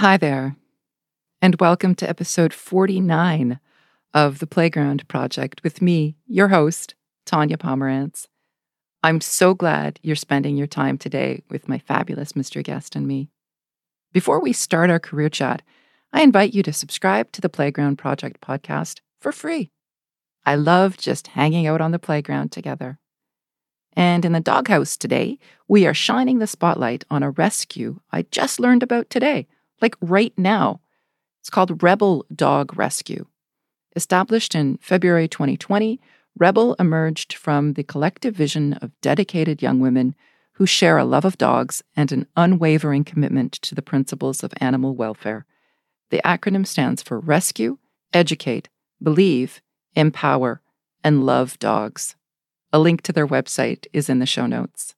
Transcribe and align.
Hi 0.00 0.16
there, 0.16 0.56
and 1.42 1.60
welcome 1.60 1.94
to 1.96 2.08
episode 2.08 2.54
49 2.54 3.60
of 4.14 4.38
the 4.38 4.46
Playground 4.46 5.06
Project 5.08 5.62
with 5.62 5.82
me, 5.82 6.16
your 6.26 6.48
host, 6.48 6.94
Tanya 7.26 7.58
Pomerantz. 7.58 8.26
I'm 9.02 9.20
so 9.20 9.52
glad 9.52 10.00
you're 10.02 10.16
spending 10.16 10.56
your 10.56 10.66
time 10.66 10.96
today 10.96 11.42
with 11.50 11.68
my 11.68 11.78
fabulous 11.78 12.34
mystery 12.34 12.62
guest 12.62 12.96
and 12.96 13.06
me. 13.06 13.28
Before 14.10 14.40
we 14.40 14.54
start 14.54 14.88
our 14.88 14.98
career 14.98 15.28
chat, 15.28 15.60
I 16.14 16.22
invite 16.22 16.54
you 16.54 16.62
to 16.62 16.72
subscribe 16.72 17.30
to 17.32 17.42
the 17.42 17.50
Playground 17.50 17.96
Project 17.98 18.40
podcast 18.40 19.00
for 19.20 19.32
free. 19.32 19.70
I 20.46 20.54
love 20.54 20.96
just 20.96 21.26
hanging 21.26 21.66
out 21.66 21.82
on 21.82 21.90
the 21.90 21.98
playground 21.98 22.52
together. 22.52 22.98
And 23.92 24.24
in 24.24 24.32
the 24.32 24.40
doghouse 24.40 24.96
today, 24.96 25.38
we 25.68 25.86
are 25.86 25.92
shining 25.92 26.38
the 26.38 26.46
spotlight 26.46 27.04
on 27.10 27.22
a 27.22 27.32
rescue 27.32 28.00
I 28.10 28.22
just 28.30 28.58
learned 28.58 28.82
about 28.82 29.10
today, 29.10 29.46
like 29.80 29.96
right 30.00 30.32
now. 30.36 30.80
It's 31.40 31.50
called 31.50 31.82
Rebel 31.82 32.26
Dog 32.34 32.76
Rescue. 32.76 33.26
Established 33.96 34.54
in 34.54 34.78
February 34.78 35.26
2020, 35.26 36.00
Rebel 36.38 36.74
emerged 36.78 37.32
from 37.32 37.74
the 37.74 37.82
collective 37.82 38.34
vision 38.34 38.74
of 38.74 38.98
dedicated 39.00 39.62
young 39.62 39.80
women 39.80 40.14
who 40.54 40.66
share 40.66 40.98
a 40.98 41.04
love 41.04 41.24
of 41.24 41.38
dogs 41.38 41.82
and 41.96 42.12
an 42.12 42.26
unwavering 42.36 43.04
commitment 43.04 43.52
to 43.52 43.74
the 43.74 43.82
principles 43.82 44.42
of 44.42 44.52
animal 44.58 44.94
welfare. 44.94 45.46
The 46.10 46.20
acronym 46.24 46.66
stands 46.66 47.02
for 47.02 47.18
Rescue, 47.18 47.78
Educate, 48.12 48.68
Believe, 49.02 49.62
Empower, 49.96 50.60
and 51.02 51.24
Love 51.24 51.58
Dogs. 51.58 52.14
A 52.72 52.78
link 52.78 53.02
to 53.02 53.12
their 53.12 53.26
website 53.26 53.86
is 53.92 54.08
in 54.08 54.18
the 54.18 54.26
show 54.26 54.46
notes. 54.46 54.94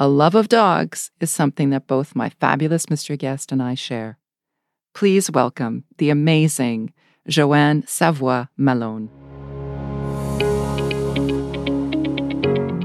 A 0.00 0.06
love 0.06 0.36
of 0.36 0.46
dogs 0.46 1.10
is 1.18 1.28
something 1.32 1.70
that 1.70 1.88
both 1.88 2.14
my 2.14 2.28
fabulous 2.28 2.88
mystery 2.88 3.16
guest 3.16 3.50
and 3.50 3.60
I 3.60 3.74
share. 3.74 4.16
Please 4.94 5.28
welcome 5.28 5.86
the 5.96 6.10
amazing 6.10 6.92
Joanne 7.26 7.82
Savoie 7.84 8.46
Malone. 8.56 9.10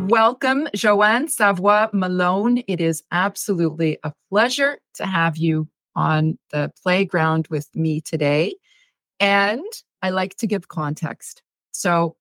Welcome, 0.09 0.67
Joanne 0.73 1.27
Savoie 1.27 1.89
Malone. 1.93 2.63
It 2.67 2.81
is 2.81 3.03
absolutely 3.11 3.99
a 4.03 4.11
pleasure 4.31 4.79
to 4.95 5.05
have 5.05 5.37
you 5.37 5.67
on 5.95 6.39
the 6.49 6.71
playground 6.81 7.45
with 7.51 7.67
me 7.75 8.01
today. 8.01 8.55
And 9.19 9.63
I 10.01 10.09
like 10.09 10.35
to 10.37 10.47
give 10.47 10.67
context. 10.67 11.43
So 11.73 12.15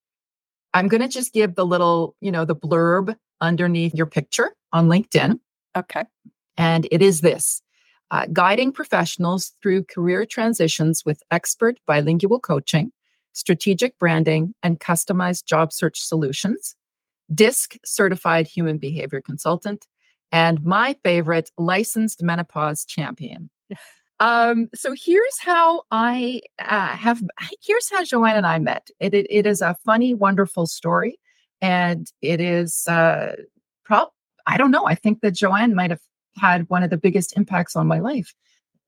I'm 0.75 0.89
going 0.89 1.01
to 1.01 1.09
just 1.09 1.33
give 1.33 1.55
the 1.55 1.65
little, 1.65 2.15
you 2.21 2.31
know, 2.31 2.45
the 2.45 2.55
blurb 2.55 3.17
underneath 3.43 3.95
your 3.95 4.07
picture 4.07 4.53
on 4.73 4.89
LinkedIn. 4.89 5.39
Okay. 5.77 6.05
And 6.57 6.89
it 6.91 7.03
is 7.03 7.21
this 7.21 7.61
uh, 8.11 8.27
guiding 8.33 8.73
professionals 8.73 9.53
through 9.63 9.85
career 9.85 10.25
transitions 10.25 11.03
with 11.05 11.23
expert 11.31 11.79
bilingual 11.87 12.41
coaching, 12.41 12.93
strategic 13.33 13.99
branding, 13.99 14.55
and 14.63 14.81
customized 14.81 15.45
job 15.45 15.73
search 15.73 16.01
solutions. 16.01 16.75
DISC 17.35 17.77
certified 17.85 18.47
human 18.47 18.79
behavior 18.79 19.23
consultant, 19.23 19.87
and 20.31 20.63
my 20.65 20.95
favorite 21.03 21.51
licensed 21.59 22.23
menopause 22.23 22.85
champion. 22.85 23.51
Um, 24.21 24.69
so 24.73 24.95
here's 24.97 25.41
how 25.41 25.83
I 25.91 26.43
uh, 26.61 26.91
have. 26.91 27.21
Here's 27.61 27.91
how 27.91 28.05
Joanne 28.05 28.37
and 28.37 28.47
I 28.47 28.61
met. 28.61 28.89
It, 29.01 29.15
it, 29.15 29.27
it 29.29 29.47
is 29.47 29.61
a 29.61 29.77
funny, 29.85 30.15
wonderful 30.15 30.69
story, 30.69 31.19
and 31.63 32.07
it 32.21 32.41
is 32.41 32.87
uh, 32.87 33.37
prob. 33.85 34.09
I 34.47 34.59
don't 34.59 34.71
know. 34.71 34.85
I 34.87 34.95
think 34.95 35.23
that 35.23 35.35
Joanne 35.35 35.75
might 35.75 35.91
have 35.91 36.03
had 36.37 36.69
one 36.69 36.83
of 36.83 36.91
the 36.91 36.99
biggest 36.99 37.35
impacts 37.37 37.75
on 37.75 37.87
my 37.87 38.01
life. 38.01 38.35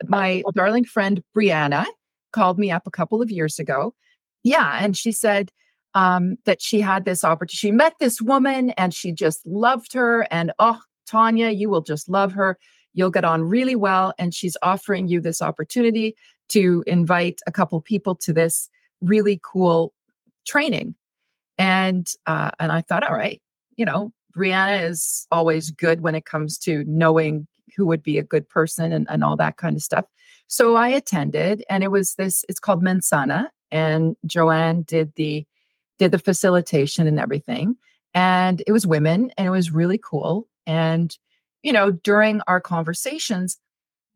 My 0.07 0.43
darling 0.55 0.85
friend 0.85 1.23
Brianna 1.35 1.87
called 2.33 2.59
me 2.59 2.71
up 2.71 2.87
a 2.87 2.91
couple 2.91 3.23
of 3.23 3.31
years 3.31 3.59
ago. 3.59 3.95
Yeah, 4.43 4.79
and 4.83 4.95
she 4.95 5.13
said 5.13 5.51
um, 5.95 6.37
that 6.45 6.61
she 6.61 6.83
had 6.83 7.07
this 7.07 7.25
opportunity. 7.25 7.57
She 7.57 7.71
met 7.71 7.95
this 7.99 8.21
woman, 8.21 8.71
and 8.71 8.93
she 8.93 9.13
just 9.13 9.47
loved 9.47 9.95
her. 9.95 10.27
And 10.31 10.53
oh, 10.59 10.81
Tanya, 11.07 11.49
you 11.49 11.71
will 11.71 11.81
just 11.81 12.11
love 12.11 12.33
her 12.33 12.59
You'll 12.95 13.11
get 13.11 13.25
on 13.25 13.43
really 13.43 13.77
well. 13.77 14.15
And 14.19 14.33
she's 14.33 14.57
offering 14.63 15.09
you 15.09 15.21
this 15.21 15.43
opportunity 15.43 16.17
to 16.51 16.85
invite 16.87 17.41
a 17.47 17.53
couple 17.53 17.81
people 17.81 18.15
to 18.17 18.33
this 18.33 18.71
really 19.01 19.41
cool 19.43 19.93
training. 20.47 20.95
And 21.59 22.09
uh, 22.27 22.51
and 22.59 22.73
I 22.73 22.81
thought, 22.81 23.05
all 23.05 23.15
right, 23.17 23.41
you 23.77 23.85
know, 23.85 24.13
Brianna 24.37 24.89
is 24.89 25.27
always 25.31 25.71
good 25.71 26.01
when 26.01 26.15
it 26.15 26.25
comes 26.25 26.59
to 26.59 26.85
knowing 26.87 27.47
who 27.77 27.87
would 27.87 28.03
be 28.03 28.19
a 28.19 28.23
good 28.23 28.49
person 28.49 28.93
and, 28.93 29.07
and 29.09 29.25
all 29.25 29.37
that 29.37 29.57
kind 29.57 29.77
of 29.77 29.83
stuff. 29.83 30.05
So 30.47 30.77
I 30.77 30.89
attended, 30.89 31.65
and 31.71 31.83
it 31.83 31.91
was 31.91 32.15
this. 32.15 32.45
It's 32.49 32.61
called 32.61 32.83
Mensana, 32.83 33.49
and 33.71 34.17
Joanne 34.27 34.83
did 34.83 35.13
the 35.17 35.47
did 35.99 36.11
the 36.11 36.19
facilitation 36.19 37.07
and 37.07 37.21
everything, 37.21 37.77
and 38.13 38.63
it 38.67 38.73
was 38.73 38.87
women, 38.87 39.31
and 39.39 39.47
it 39.47 39.51
was 39.51 39.73
really 39.73 39.99
cool. 39.99 40.49
And 40.67 41.17
you 41.63 41.73
know, 41.73 41.91
during 41.91 42.41
our 42.47 42.61
conversations, 42.61 43.59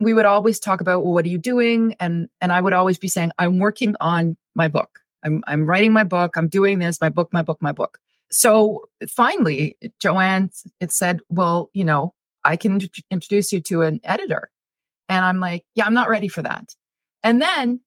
we 0.00 0.12
would 0.12 0.26
always 0.26 0.60
talk 0.60 0.80
about, 0.80 1.02
well, 1.02 1.14
what 1.14 1.24
are 1.24 1.30
you 1.30 1.38
doing? 1.38 1.96
And 1.98 2.28
and 2.40 2.52
I 2.52 2.60
would 2.60 2.72
always 2.72 2.98
be 2.98 3.08
saying, 3.08 3.32
I'm 3.38 3.58
working 3.58 3.96
on 4.00 4.36
my 4.54 4.68
book. 4.68 5.00
I'm 5.24 5.42
I'm 5.46 5.66
writing 5.66 5.92
my 5.92 6.04
book. 6.04 6.36
I'm 6.36 6.48
doing 6.48 6.78
this, 6.78 7.00
my 7.00 7.08
book, 7.08 7.32
my 7.32 7.42
book, 7.42 7.60
my 7.60 7.72
book. 7.72 7.98
So 8.30 8.88
finally, 9.08 9.76
Joanne 10.00 10.50
it 10.80 10.92
said, 10.92 11.20
well, 11.28 11.70
you 11.72 11.84
know, 11.84 12.14
I 12.44 12.56
can 12.56 12.80
introduce 13.10 13.52
you 13.52 13.60
to 13.62 13.82
an 13.82 14.00
editor. 14.04 14.50
And 15.08 15.24
I'm 15.24 15.40
like, 15.40 15.64
yeah, 15.74 15.86
I'm 15.86 15.94
not 15.94 16.08
ready 16.08 16.28
for 16.28 16.42
that. 16.42 16.74
And 17.22 17.40
then 17.40 17.80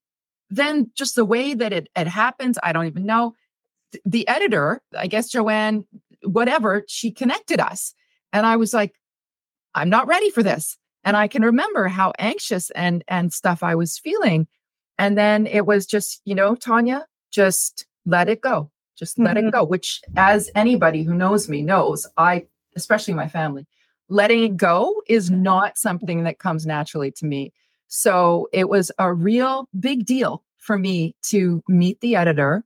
then 0.50 0.92
just 0.96 1.16
the 1.16 1.26
way 1.26 1.54
that 1.54 1.72
it, 1.72 1.88
it 1.96 2.08
happens, 2.08 2.60
I 2.62 2.74
don't 2.74 2.88
even 2.88 3.06
know. 3.06 3.36
The 4.06 4.28
editor, 4.28 4.82
I 4.98 5.08
guess 5.08 5.30
Joanne, 5.30 5.86
whatever, 6.24 6.84
she 6.88 7.12
connected 7.12 7.60
us. 7.60 7.94
And 8.34 8.46
I 8.46 8.58
was 8.58 8.74
like, 8.74 8.94
I'm 9.74 9.90
not 9.90 10.08
ready 10.08 10.30
for 10.30 10.44
this. 10.44 10.78
And 11.04 11.18
I 11.18 11.28
can 11.28 11.42
remember 11.42 11.88
how 11.88 12.14
anxious 12.20 12.70
and 12.72 13.04
and 13.08 13.34
stuff 13.34 13.64
I 13.64 13.76
was 13.76 13.98
feeling. 13.98 14.48
And 14.98 15.18
then 15.18 15.48
it 15.48 15.66
was 15.66 15.86
just, 15.86 16.22
you 16.26 16.36
know, 16.36 16.56
Tanya, 16.56 17.06
just 17.32 17.86
let 18.06 18.30
it 18.30 18.42
go. 18.42 18.70
Just 18.98 19.18
let 19.18 19.36
mm-hmm. 19.36 19.48
it 19.48 19.52
go, 19.52 19.64
which 19.64 20.02
as 20.16 20.52
anybody 20.54 21.04
who 21.04 21.16
knows 21.16 21.50
me 21.50 21.64
knows, 21.64 22.06
I 22.18 22.46
especially 22.76 23.14
my 23.14 23.28
family, 23.28 23.66
letting 24.10 24.44
it 24.44 24.58
go 24.58 25.02
is 25.08 25.32
not 25.32 25.78
something 25.78 26.24
that 26.24 26.40
comes 26.40 26.66
naturally 26.66 27.12
to 27.12 27.26
me. 27.26 27.54
So 27.88 28.48
it 28.54 28.70
was 28.70 28.92
a 29.00 29.14
real 29.14 29.68
big 29.80 30.06
deal 30.06 30.44
for 30.58 30.78
me 30.78 31.16
to 31.24 31.64
meet 31.68 32.00
the 32.02 32.16
editor. 32.16 32.64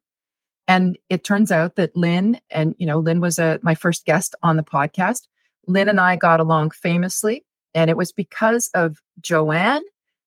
And 0.68 0.98
it 1.10 1.24
turns 1.24 1.52
out 1.52 1.76
that 1.76 1.96
Lynn, 1.96 2.40
and 2.50 2.76
you 2.78 2.86
know, 2.86 3.00
Lynn 3.00 3.22
was 3.22 3.40
a, 3.40 3.60
my 3.62 3.76
first 3.76 4.06
guest 4.06 4.36
on 4.44 4.58
the 4.58 4.64
podcast. 4.64 5.28
Lynn 5.68 5.90
and 5.90 6.00
I 6.00 6.16
got 6.16 6.40
along 6.40 6.72
famously. 6.72 7.46
And 7.74 7.90
it 7.90 7.98
was 7.98 8.12
because 8.12 8.70
of 8.74 8.98
Joanne 9.22 9.84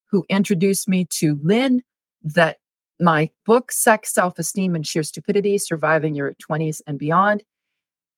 who 0.06 0.24
introduced 0.28 0.88
me 0.88 1.06
to 1.10 1.38
Lynn 1.42 1.82
that 2.22 2.58
my 3.00 3.30
book, 3.46 3.72
Sex, 3.72 4.12
Self 4.12 4.38
Esteem, 4.38 4.74
and 4.74 4.86
Sheer 4.86 5.02
Stupidity 5.02 5.58
Surviving 5.58 6.14
Your 6.14 6.34
20s 6.34 6.80
and 6.86 6.98
Beyond, 6.98 7.42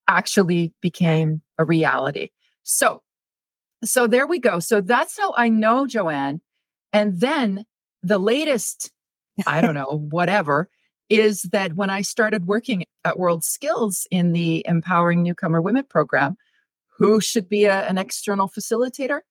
actually 0.07 0.73
became 0.81 1.41
a 1.57 1.65
reality. 1.65 2.29
So, 2.63 3.01
so 3.83 4.07
there 4.07 4.27
we 4.27 4.39
go. 4.39 4.59
So 4.59 4.81
that's 4.81 5.17
how 5.17 5.33
I 5.37 5.49
know 5.49 5.87
Joanne. 5.87 6.41
And 6.93 7.19
then 7.19 7.65
the 8.03 8.17
latest, 8.17 8.91
I 9.47 9.61
don't 9.61 9.75
know, 9.75 9.85
whatever, 10.09 10.69
is 11.09 11.43
that 11.43 11.75
when 11.75 11.89
I 11.89 12.01
started 12.01 12.47
working 12.47 12.85
at 13.03 13.19
World 13.19 13.43
Skills 13.43 14.07
in 14.11 14.33
the 14.33 14.65
Empowering 14.67 15.23
Newcomer 15.23 15.61
Women 15.61 15.85
program, 15.89 16.37
who 16.97 17.19
should 17.19 17.49
be 17.49 17.65
a, 17.65 17.87
an 17.87 17.97
external 17.97 18.47
facilitator 18.47 19.21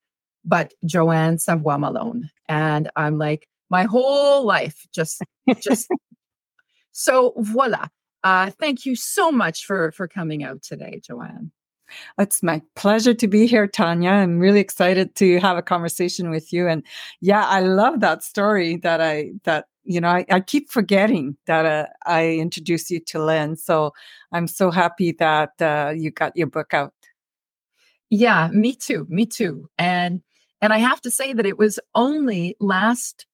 but 0.45 0.73
Joanne 0.85 1.39
Savoie 1.39 1.79
Malone. 1.79 2.31
And 2.49 2.91
I'm 2.97 3.19
like, 3.19 3.49
my 3.71 3.85
whole 3.85 4.45
life 4.45 4.87
just 4.93 5.23
just 5.61 5.89
so 6.93 7.33
voila. 7.39 7.87
Uh, 8.23 8.51
thank 8.51 8.85
you 8.85 8.95
so 8.95 9.33
much 9.33 9.65
for 9.65 9.93
for 9.93 10.07
coming 10.07 10.45
out 10.45 10.63
today, 10.63 11.01
Joanne. 11.03 11.51
It's 12.19 12.43
my 12.43 12.63
pleasure 12.77 13.15
to 13.15 13.27
be 13.27 13.47
here, 13.47 13.67
Tanya. 13.67 14.11
I'm 14.11 14.39
really 14.39 14.61
excited 14.61 15.15
to 15.17 15.41
have 15.41 15.57
a 15.57 15.63
conversation 15.63 16.31
with 16.31 16.53
you. 16.53 16.69
And 16.69 16.85
yeah, 17.21 17.47
I 17.47 17.61
love 17.61 18.01
that 18.01 18.23
story 18.23 18.77
that 18.77 19.01
I 19.01 19.33
that 19.45 19.67
you 19.85 20.01
know 20.01 20.09
I, 20.09 20.27
I 20.31 20.41
keep 20.41 20.71
forgetting 20.71 21.37
that 21.47 21.67
uh, 21.67 21.87
I 22.07 22.35
introduced 22.35 22.91
you 22.91 23.01
to 23.01 23.25
Lynn. 23.25 23.57
So 23.57 23.93
I'm 24.33 24.47
so 24.47 24.71
happy 24.71 25.13
that 25.13 25.61
uh, 25.61 25.93
you 25.97 26.11
got 26.11 26.37
your 26.37 26.47
book 26.49 26.75
out. 26.75 26.93
Yeah, 28.11 28.49
me 28.53 28.75
too. 28.75 29.07
Me 29.09 29.25
too. 29.25 29.71
And 29.79 30.23
and 30.61 30.73
I 30.73 30.79
have 30.79 31.01
to 31.03 31.11
say 31.11 31.33
that 31.33 31.47
it 31.47 31.59
was 31.59 31.79
only 31.95 32.57
last 32.61 33.27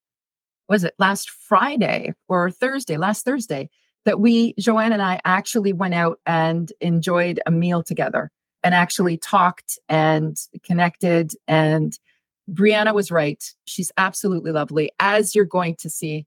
was 0.69 0.85
it 0.85 0.95
last 0.99 1.31
Friday 1.31 2.15
or 2.29 2.51
Thursday, 2.51 2.97
last 2.97 3.25
Thursday 3.25 3.71
that 4.05 4.21
we 4.21 4.55
Joanne 4.59 4.93
and 4.93 5.03
I 5.03 5.21
actually 5.25 5.73
went 5.73 5.95
out 5.95 6.21
and 6.27 6.73
enjoyed 6.81 7.41
a 7.47 7.51
meal 7.51 7.83
together 7.83 8.31
and 8.63 8.75
actually 8.75 9.17
talked 9.17 9.79
and 9.89 10.37
connected 10.65 11.33
and 11.47 11.99
Brianna 12.51 12.95
was 12.95 13.11
right. 13.11 13.43
She's 13.65 13.91
absolutely 13.97 14.53
lovely, 14.53 14.91
as 15.01 15.35
you're 15.35 15.45
going 15.45 15.77
to 15.77 15.91
see 15.91 16.27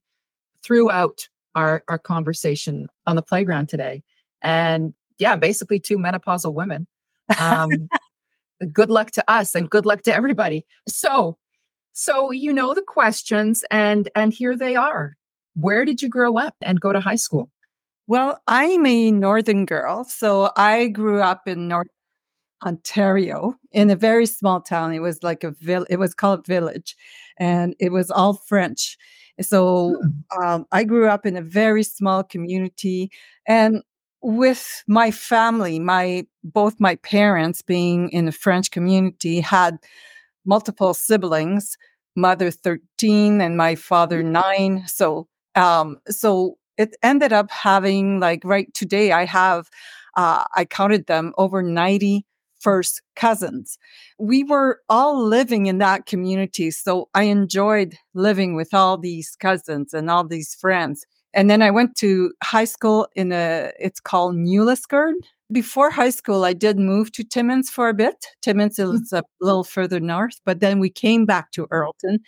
throughout 0.64 1.28
our, 1.56 1.84
our 1.88 1.98
conversation 1.98 2.88
on 3.08 3.16
the 3.16 3.22
playground 3.22 3.70
today. 3.70 4.04
And 4.42 4.94
yeah, 5.18 5.36
basically 5.36 5.80
two 5.80 5.98
menopausal 5.98 6.54
women. 6.54 6.88
Um, 7.40 7.90
good 8.74 8.90
luck 8.90 9.12
to 9.12 9.24
us 9.30 9.56
and 9.56 9.70
good 9.70 9.86
luck 9.86 10.02
to 10.04 10.14
everybody. 10.14 10.66
So, 10.88 11.38
so 12.00 12.32
you 12.32 12.54
know 12.54 12.74
the 12.74 12.82
questions 12.82 13.66
and 13.70 14.10
and 14.16 14.34
here 14.34 14.56
they 14.56 14.76
are. 14.78 15.18
Where 15.56 15.84
did 15.84 16.02
you 16.02 16.08
grow 16.08 16.38
up 16.38 16.56
and 16.62 16.80
go 16.80 16.94
to 16.94 17.02
high 17.02 17.18
school? 17.18 17.52
Well, 18.08 18.42
I'm 18.48 18.86
a 18.86 19.12
northern 19.12 19.66
girl, 19.66 20.06
so 20.06 20.52
I 20.56 20.88
grew 20.88 21.22
up 21.22 21.46
in 21.46 21.68
North 21.68 21.90
Ontario 22.66 23.56
in 23.74 23.90
a 23.90 23.98
very 23.98 24.26
small 24.26 24.62
town. 24.62 24.94
It 24.94 25.02
was 25.02 25.22
like 25.24 25.44
a 25.44 25.52
village. 25.52 25.88
It 25.90 26.00
was 26.00 26.14
called 26.14 26.48
village, 26.48 26.96
and 27.38 27.76
it 27.80 27.92
was 27.92 28.10
all 28.10 28.36
French. 28.48 28.98
So 29.42 30.02
hmm. 30.02 30.42
um, 30.42 30.66
I 30.72 30.86
grew 30.86 31.10
up 31.10 31.26
in 31.26 31.36
a 31.36 31.42
very 31.42 31.84
small 31.84 32.24
community, 32.24 33.12
and 33.46 33.84
with 34.22 34.84
my 34.88 35.12
family, 35.12 35.80
my 35.80 36.26
both 36.46 36.80
my 36.80 36.96
parents 36.96 37.62
being 37.62 38.10
in 38.12 38.30
a 38.30 38.32
French 38.32 38.72
community 38.72 39.42
had 39.42 39.80
multiple 40.46 40.94
siblings, 40.94 41.78
mother 42.16 42.52
13 42.52 43.42
and 43.42 43.58
my 43.58 43.76
father 43.76 44.24
mm. 44.24 44.32
9. 44.32 44.88
So 44.88 45.28
um 45.56 45.98
so 46.08 46.58
it 46.78 46.96
ended 47.04 47.34
up 47.34 47.50
having 47.52 48.20
like 48.20 48.42
right 48.44 48.74
today 48.74 49.12
I 49.12 49.26
have 49.26 49.70
uh 50.16 50.46
I 50.56 50.66
counted 50.66 51.08
them 51.08 51.34
over 51.38 51.62
90 51.62 52.26
first 52.60 53.02
cousins. 53.16 53.78
We 54.18 54.44
were 54.44 54.82
all 54.90 55.24
living 55.24 55.66
in 55.66 55.78
that 55.80 56.06
community. 56.06 56.72
So 56.72 57.10
I 57.14 57.24
enjoyed 57.24 57.96
living 58.14 58.56
with 58.56 58.74
all 58.74 58.98
these 58.98 59.36
cousins 59.40 59.94
and 59.94 60.10
all 60.10 60.26
these 60.26 60.56
friends. 60.56 61.06
And 61.34 61.50
then 61.50 61.62
I 61.62 61.72
went 61.72 61.96
to 61.98 62.34
high 62.44 62.66
school 62.66 63.08
in 63.16 63.32
a, 63.32 63.72
it's 63.80 64.00
called 64.00 64.36
New 64.36 64.62
Liskeard. 64.62 65.14
Before 65.52 65.90
high 65.90 66.12
school, 66.12 66.46
I 66.46 66.54
did 66.54 66.78
move 66.78 67.12
to 67.14 67.24
Timmins 67.24 67.70
for 67.70 67.90
a 67.90 67.94
bit. 67.94 68.26
Timmins 68.42 68.78
mm. 68.78 68.94
is 68.94 69.12
a 69.12 69.24
little 69.42 69.64
further 69.64 70.00
north, 70.00 70.40
but 70.46 70.60
then 70.60 70.80
we 70.80 70.90
came 70.90 71.26
back 71.26 71.52
to 71.52 71.68
Earlton. 71.72 72.20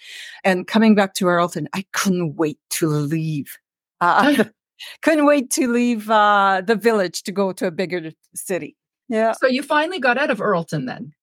And 0.44 0.68
coming 0.68 0.96
back 0.96 1.14
to 1.16 1.28
Earlton, 1.28 1.68
I 1.74 1.86
couldn't 1.94 2.36
wait 2.36 2.58
to 2.72 2.88
leave. 2.88 3.58
Uh, 4.00 4.46
couldn't 5.02 5.26
wait 5.26 5.52
to 5.52 5.72
leave 5.72 6.10
uh, 6.10 6.62
the 6.66 6.76
village 6.76 7.24
to 7.24 7.32
go 7.32 7.52
to 7.54 7.68
a 7.68 7.72
bigger 7.72 8.12
city. 8.34 8.76
Yeah. 9.08 9.34
So 9.34 9.48
you 9.48 9.62
finally 9.62 10.00
got 10.00 10.18
out 10.18 10.32
of 10.32 10.42
Earlton 10.42 10.86
then? 10.86 11.14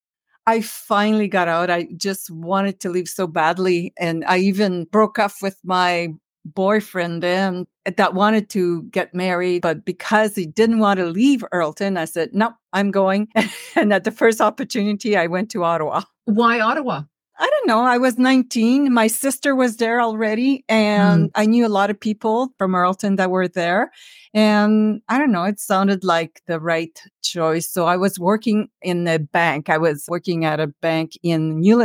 I 0.47 0.62
finally 0.62 1.29
got 1.29 1.49
out. 1.49 1.69
I 1.69 1.89
just 1.97 2.31
wanted 2.31 2.81
to 2.81 2.91
leave 2.91 3.09
so 3.09 3.27
badly. 3.27 3.93
And 3.99 4.25
I 4.27 4.39
even 4.39 4.85
broke 4.85 5.19
up 5.19 5.33
with 5.43 5.59
my 5.65 6.09
boyfriend 6.44 7.23
then 7.23 7.67
eh, 7.87 7.93
that 7.96 8.14
wanted 8.14 8.49
to 8.50 8.82
get 8.85 9.14
married, 9.14 9.62
but 9.62 9.85
because 9.85 10.35
he 10.35 10.46
didn't 10.46 10.79
want 10.79 10.99
to 10.99 11.06
leave 11.06 11.44
Earlton, 11.52 11.96
I 11.96 12.05
said, 12.05 12.35
no, 12.35 12.52
I'm 12.73 12.90
going. 12.90 13.29
and 13.76 13.93
at 13.93 14.05
the 14.05 14.11
first 14.11 14.40
opportunity, 14.40 15.17
I 15.17 15.26
went 15.26 15.50
to 15.50 15.64
Ottawa. 15.64 16.02
Why 16.25 16.61
Ottawa? 16.61 17.02
I 17.38 17.49
don't 17.49 17.67
know. 17.69 17.81
I 17.81 17.99
was 17.99 18.19
19. 18.19 18.93
My 18.93 19.06
sister 19.06 19.55
was 19.55 19.76
there 19.76 20.00
already, 20.00 20.64
and 20.69 21.29
mm. 21.29 21.31
I 21.35 21.46
knew 21.46 21.67
a 21.67 21.69
lot 21.69 21.90
of 21.90 22.00
people 22.00 22.52
from 22.58 22.75
Earlton 22.75 23.17
that 23.17 23.31
were 23.31 23.49
there. 23.49 23.93
And 24.35 25.00
I 25.08 25.19
don't 25.19 25.32
know, 25.32 25.44
it 25.44 25.58
sounded 25.58 26.05
like 26.05 26.43
the 26.46 26.61
right 26.61 27.00
choice. 27.23 27.69
So 27.70 27.87
I 27.87 27.96
was 27.96 28.19
working 28.19 28.69
in 28.82 29.06
a 29.08 29.19
bank. 29.19 29.70
I 29.70 29.79
was 29.79 30.05
working 30.08 30.44
at 30.44 30.61
a 30.61 30.67
bank 30.67 31.12
in 31.23 31.61
New 31.61 31.79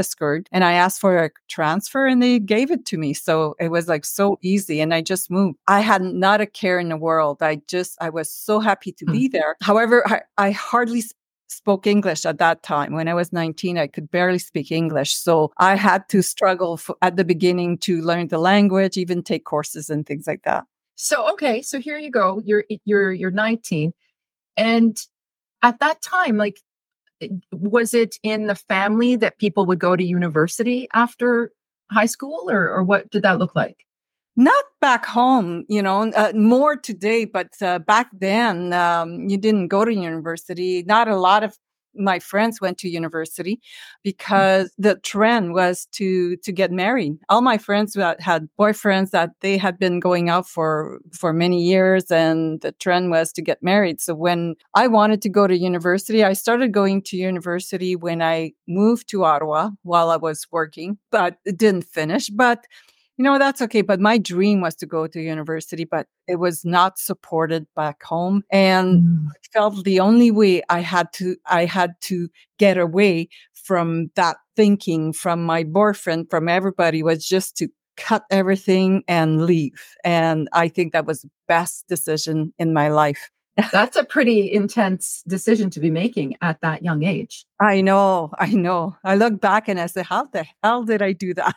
and 0.51 0.63
I 0.63 0.73
asked 0.73 0.99
for 0.99 1.23
a 1.23 1.29
transfer 1.49 2.05
and 2.05 2.21
they 2.21 2.39
gave 2.39 2.71
it 2.71 2.85
to 2.87 2.97
me. 2.97 3.13
So 3.13 3.55
it 3.59 3.69
was 3.69 3.87
like 3.87 4.05
so 4.05 4.37
easy. 4.41 4.81
And 4.81 4.93
I 4.93 5.01
just 5.01 5.31
moved. 5.31 5.57
I 5.67 5.81
had 5.81 6.01
not 6.01 6.41
a 6.41 6.45
care 6.45 6.79
in 6.79 6.89
the 6.89 6.97
world. 6.97 7.41
I 7.41 7.61
just, 7.67 7.97
I 8.01 8.09
was 8.09 8.29
so 8.29 8.59
happy 8.59 8.91
to 8.93 9.05
mm. 9.05 9.11
be 9.11 9.27
there. 9.27 9.55
However, 9.61 10.03
I, 10.07 10.21
I 10.37 10.51
hardly 10.51 11.03
spoke 11.47 11.87
English 11.87 12.25
at 12.25 12.39
that 12.39 12.63
time. 12.63 12.93
When 12.93 13.07
I 13.07 13.13
was 13.13 13.31
19, 13.31 13.77
I 13.77 13.87
could 13.87 14.09
barely 14.11 14.39
speak 14.39 14.71
English. 14.71 15.15
So 15.15 15.51
I 15.57 15.75
had 15.75 16.07
to 16.09 16.21
struggle 16.21 16.77
for, 16.77 16.95
at 17.01 17.15
the 17.15 17.23
beginning 17.23 17.77
to 17.79 18.01
learn 18.01 18.27
the 18.27 18.37
language, 18.37 18.97
even 18.97 19.23
take 19.23 19.45
courses 19.45 19.89
and 19.89 20.05
things 20.05 20.27
like 20.27 20.43
that. 20.43 20.65
So 20.95 21.31
okay, 21.33 21.61
so 21.61 21.79
here 21.79 21.97
you 21.97 22.11
go. 22.11 22.41
You're 22.45 22.65
you're 22.85 23.11
you're 23.11 23.31
19 23.31 23.93
and 24.57 24.97
at 25.61 25.79
that 25.79 26.01
time 26.01 26.37
like 26.37 26.59
eh, 27.21 27.29
was 27.51 27.93
it 27.93 28.15
in 28.23 28.47
the 28.47 28.55
family 28.55 29.15
that 29.15 29.39
people 29.39 29.65
would 29.65 29.79
go 29.79 29.95
to 29.95 30.03
university 30.03 30.87
after 30.93 31.51
high 31.91 32.05
school 32.05 32.49
or 32.49 32.69
or 32.69 32.83
what 32.83 33.09
did 33.09 33.23
that 33.23 33.39
look 33.39 33.55
like? 33.55 33.85
Not 34.35 34.63
back 34.81 35.05
home, 35.05 35.63
you 35.69 35.81
know, 35.81 36.11
uh, 36.11 36.31
more 36.33 36.75
today, 36.75 37.25
but 37.25 37.49
uh, 37.61 37.77
back 37.79 38.09
then, 38.13 38.73
um, 38.73 39.29
you 39.29 39.37
didn't 39.37 39.67
go 39.67 39.85
to 39.85 39.93
university. 39.93 40.83
Not 40.83 41.07
a 41.07 41.17
lot 41.17 41.43
of 41.43 41.55
my 41.95 42.17
friends 42.17 42.59
went 42.59 42.77
to 42.79 42.89
university 42.89 43.61
because 44.03 44.73
the 44.77 44.95
trend 45.03 45.53
was 45.53 45.85
to 45.91 46.35
to 46.37 46.51
get 46.51 46.71
married. 46.71 47.17
All 47.29 47.41
my 47.41 47.57
friends 47.57 47.93
that 47.93 48.19
had 48.21 48.49
boyfriends 48.59 49.11
that 49.11 49.31
they 49.41 49.57
had 49.57 49.77
been 49.77 49.99
going 49.99 50.29
out 50.29 50.47
for 50.47 50.99
for 51.11 51.33
many 51.33 51.61
years 51.63 52.09
and 52.09 52.59
the 52.61 52.71
trend 52.73 53.11
was 53.11 53.31
to 53.33 53.41
get 53.41 53.61
married. 53.61 54.01
So 54.01 54.15
when 54.15 54.55
i 54.75 54.87
wanted 54.87 55.21
to 55.21 55.29
go 55.29 55.47
to 55.47 55.57
university 55.57 56.23
i 56.23 56.33
started 56.33 56.71
going 56.71 57.01
to 57.03 57.17
university 57.17 57.95
when 57.95 58.21
i 58.21 58.51
moved 58.67 59.07
to 59.09 59.23
ottawa 59.23 59.69
while 59.83 60.09
i 60.09 60.17
was 60.17 60.47
working 60.51 60.97
but 61.11 61.37
it 61.45 61.57
didn't 61.57 61.83
finish. 61.83 62.29
But 62.29 62.65
you 63.17 63.23
know 63.23 63.37
that's 63.37 63.61
okay 63.61 63.81
but 63.81 63.99
my 63.99 64.17
dream 64.17 64.61
was 64.61 64.75
to 64.75 64.85
go 64.85 65.07
to 65.07 65.21
university 65.21 65.85
but 65.85 66.07
it 66.27 66.37
was 66.37 66.65
not 66.65 66.97
supported 66.97 67.67
back 67.75 68.01
home 68.03 68.43
and 68.51 69.03
mm. 69.03 69.27
i 69.27 69.37
felt 69.51 69.83
the 69.83 69.99
only 69.99 70.31
way 70.31 70.61
i 70.69 70.79
had 70.79 71.11
to 71.13 71.35
i 71.47 71.65
had 71.65 71.93
to 72.01 72.27
get 72.57 72.77
away 72.77 73.27
from 73.53 74.09
that 74.15 74.37
thinking 74.55 75.13
from 75.13 75.43
my 75.43 75.63
boyfriend 75.63 76.29
from 76.29 76.49
everybody 76.49 77.03
was 77.03 77.25
just 77.25 77.55
to 77.55 77.67
cut 77.95 78.23
everything 78.31 79.03
and 79.07 79.45
leave 79.45 79.95
and 80.03 80.49
i 80.53 80.67
think 80.67 80.93
that 80.93 81.05
was 81.05 81.21
the 81.21 81.29
best 81.47 81.87
decision 81.87 82.53
in 82.57 82.73
my 82.73 82.87
life. 82.89 83.29
That's 83.71 83.95
a 83.95 84.03
pretty 84.03 84.51
intense 84.51 85.21
decision 85.27 85.69
to 85.71 85.79
be 85.79 85.91
making 85.91 86.35
at 86.41 86.59
that 86.61 86.81
young 86.81 87.03
age. 87.03 87.45
I 87.59 87.81
know 87.81 88.31
i 88.39 88.47
know. 88.47 88.97
I 89.03 89.15
look 89.15 89.39
back 89.39 89.67
and 89.67 89.79
i 89.79 89.85
say 89.85 90.01
how 90.01 90.25
the 90.25 90.45
hell 90.63 90.83
did 90.83 91.03
i 91.03 91.13
do 91.13 91.35
that 91.35 91.55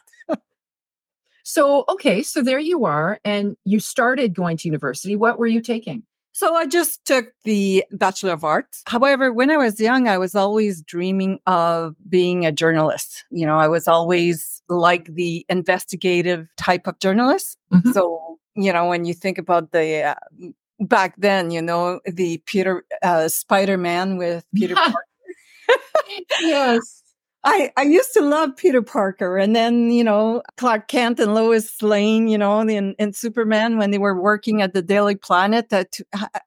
So, 1.48 1.84
okay, 1.88 2.24
so 2.24 2.42
there 2.42 2.58
you 2.58 2.86
are, 2.86 3.20
and 3.24 3.56
you 3.64 3.78
started 3.78 4.34
going 4.34 4.56
to 4.56 4.68
university. 4.68 5.14
What 5.14 5.38
were 5.38 5.46
you 5.46 5.60
taking? 5.60 6.02
So 6.32 6.56
I 6.56 6.66
just 6.66 7.04
took 7.04 7.26
the 7.44 7.84
Bachelor 7.92 8.32
of 8.32 8.42
Arts. 8.42 8.82
However, 8.88 9.32
when 9.32 9.52
I 9.52 9.56
was 9.56 9.78
young, 9.78 10.08
I 10.08 10.18
was 10.18 10.34
always 10.34 10.82
dreaming 10.82 11.38
of 11.46 11.94
being 12.08 12.44
a 12.44 12.50
journalist. 12.50 13.24
You 13.30 13.46
know, 13.46 13.58
I 13.58 13.68
was 13.68 13.86
always 13.86 14.60
like 14.68 15.14
the 15.14 15.46
investigative 15.48 16.48
type 16.56 16.88
of 16.88 16.98
journalist. 16.98 17.58
Mm-hmm. 17.72 17.92
So, 17.92 18.40
you 18.56 18.72
know, 18.72 18.88
when 18.88 19.04
you 19.04 19.14
think 19.14 19.38
about 19.38 19.70
the 19.70 20.02
uh, 20.02 20.14
back 20.80 21.14
then, 21.16 21.52
you 21.52 21.62
know, 21.62 22.00
the 22.06 22.38
Peter 22.46 22.84
uh, 23.04 23.28
Spider 23.28 23.78
Man 23.78 24.16
with 24.16 24.44
Peter 24.52 24.74
Parker. 24.74 24.98
yes. 26.40 27.04
I, 27.48 27.70
I 27.76 27.82
used 27.82 28.12
to 28.14 28.22
love 28.22 28.56
Peter 28.56 28.82
Parker 28.82 29.38
and 29.38 29.54
then, 29.54 29.92
you 29.92 30.02
know, 30.02 30.42
Clark 30.56 30.88
Kent 30.88 31.20
and 31.20 31.32
Lois 31.32 31.80
Lane, 31.80 32.26
you 32.26 32.36
know, 32.36 32.60
in 32.60 33.12
Superman 33.12 33.78
when 33.78 33.92
they 33.92 33.98
were 33.98 34.20
working 34.20 34.62
at 34.62 34.74
the 34.74 34.82
Daily 34.82 35.14
Planet 35.14 35.68
that 35.68 36.00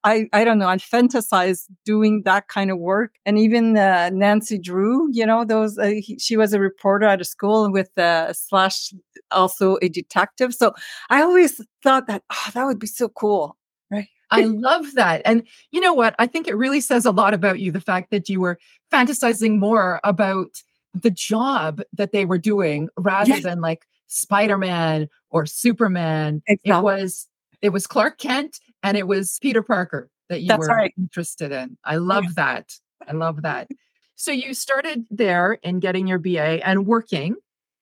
I, 0.04 0.28
I 0.34 0.44
don't 0.44 0.60
know, 0.60 0.68
I 0.68 0.76
fantasized 0.76 1.68
doing 1.86 2.24
that 2.24 2.50
kind 2.50 2.70
of 2.70 2.80
work. 2.80 3.16
And 3.26 3.40
even 3.40 3.78
uh, 3.78 4.10
Nancy 4.12 4.60
Drew, 4.60 5.08
you 5.14 5.26
know, 5.26 5.46
those, 5.46 5.78
uh, 5.78 5.94
he, 6.02 6.20
she 6.20 6.36
was 6.36 6.52
a 6.52 6.60
reporter 6.60 7.06
at 7.06 7.22
a 7.22 7.26
school 7.26 7.72
with 7.72 7.98
uh, 7.98 8.34
slash 8.34 8.94
also 9.32 9.78
a 9.82 9.88
detective. 9.88 10.54
So 10.54 10.74
I 11.10 11.22
always 11.22 11.62
thought 11.82 12.08
that, 12.08 12.24
oh, 12.30 12.50
that 12.54 12.66
would 12.66 12.80
be 12.80 12.88
so 12.88 13.08
cool. 13.08 13.56
Right. 13.90 14.10
I 14.32 14.42
love 14.42 14.94
that. 14.96 15.22
And 15.24 15.48
you 15.72 15.80
know 15.80 15.94
what? 15.94 16.14
I 16.20 16.28
think 16.28 16.48
it 16.48 16.58
really 16.58 16.82
says 16.82 17.06
a 17.06 17.12
lot 17.12 17.34
about 17.34 17.60
you, 17.60 17.72
the 17.72 17.80
fact 17.80 18.12
that 18.12 18.28
you 18.28 18.42
were 18.42 18.60
fantasizing 18.92 19.58
more 19.58 20.02
about 20.04 20.62
the 20.94 21.12
job 21.12 21.82
that 21.94 22.12
they 22.12 22.26
were 22.26 22.38
doing 22.38 22.90
rather 22.98 23.30
yes. 23.32 23.44
than 23.44 23.62
like 23.62 23.86
Spider-Man 24.08 25.08
or 25.30 25.46
Superman. 25.46 26.42
Exactly. 26.48 26.72
It 26.72 26.84
was 26.84 27.28
it 27.62 27.70
was 27.70 27.88
Clark 27.88 28.18
Kent 28.18 28.60
and 28.84 28.98
it 28.98 29.08
was 29.08 29.38
Peter 29.42 29.62
Parker 29.62 30.10
that 30.30 30.42
you 30.42 30.48
That's 30.48 30.68
were 30.68 30.76
right. 30.76 30.94
interested 30.98 31.52
in. 31.52 31.78
I 31.84 31.96
oh, 31.96 32.00
love 32.00 32.26
yeah. 32.26 32.32
that. 32.36 32.74
I 33.08 33.14
love 33.14 33.42
that. 33.42 33.68
So 34.16 34.32
you 34.32 34.54
started 34.54 35.06
there 35.10 35.54
in 35.64 35.80
getting 35.80 36.08
your 36.08 36.20
BA 36.20 36.66
and 36.66 36.86
working. 36.86 37.36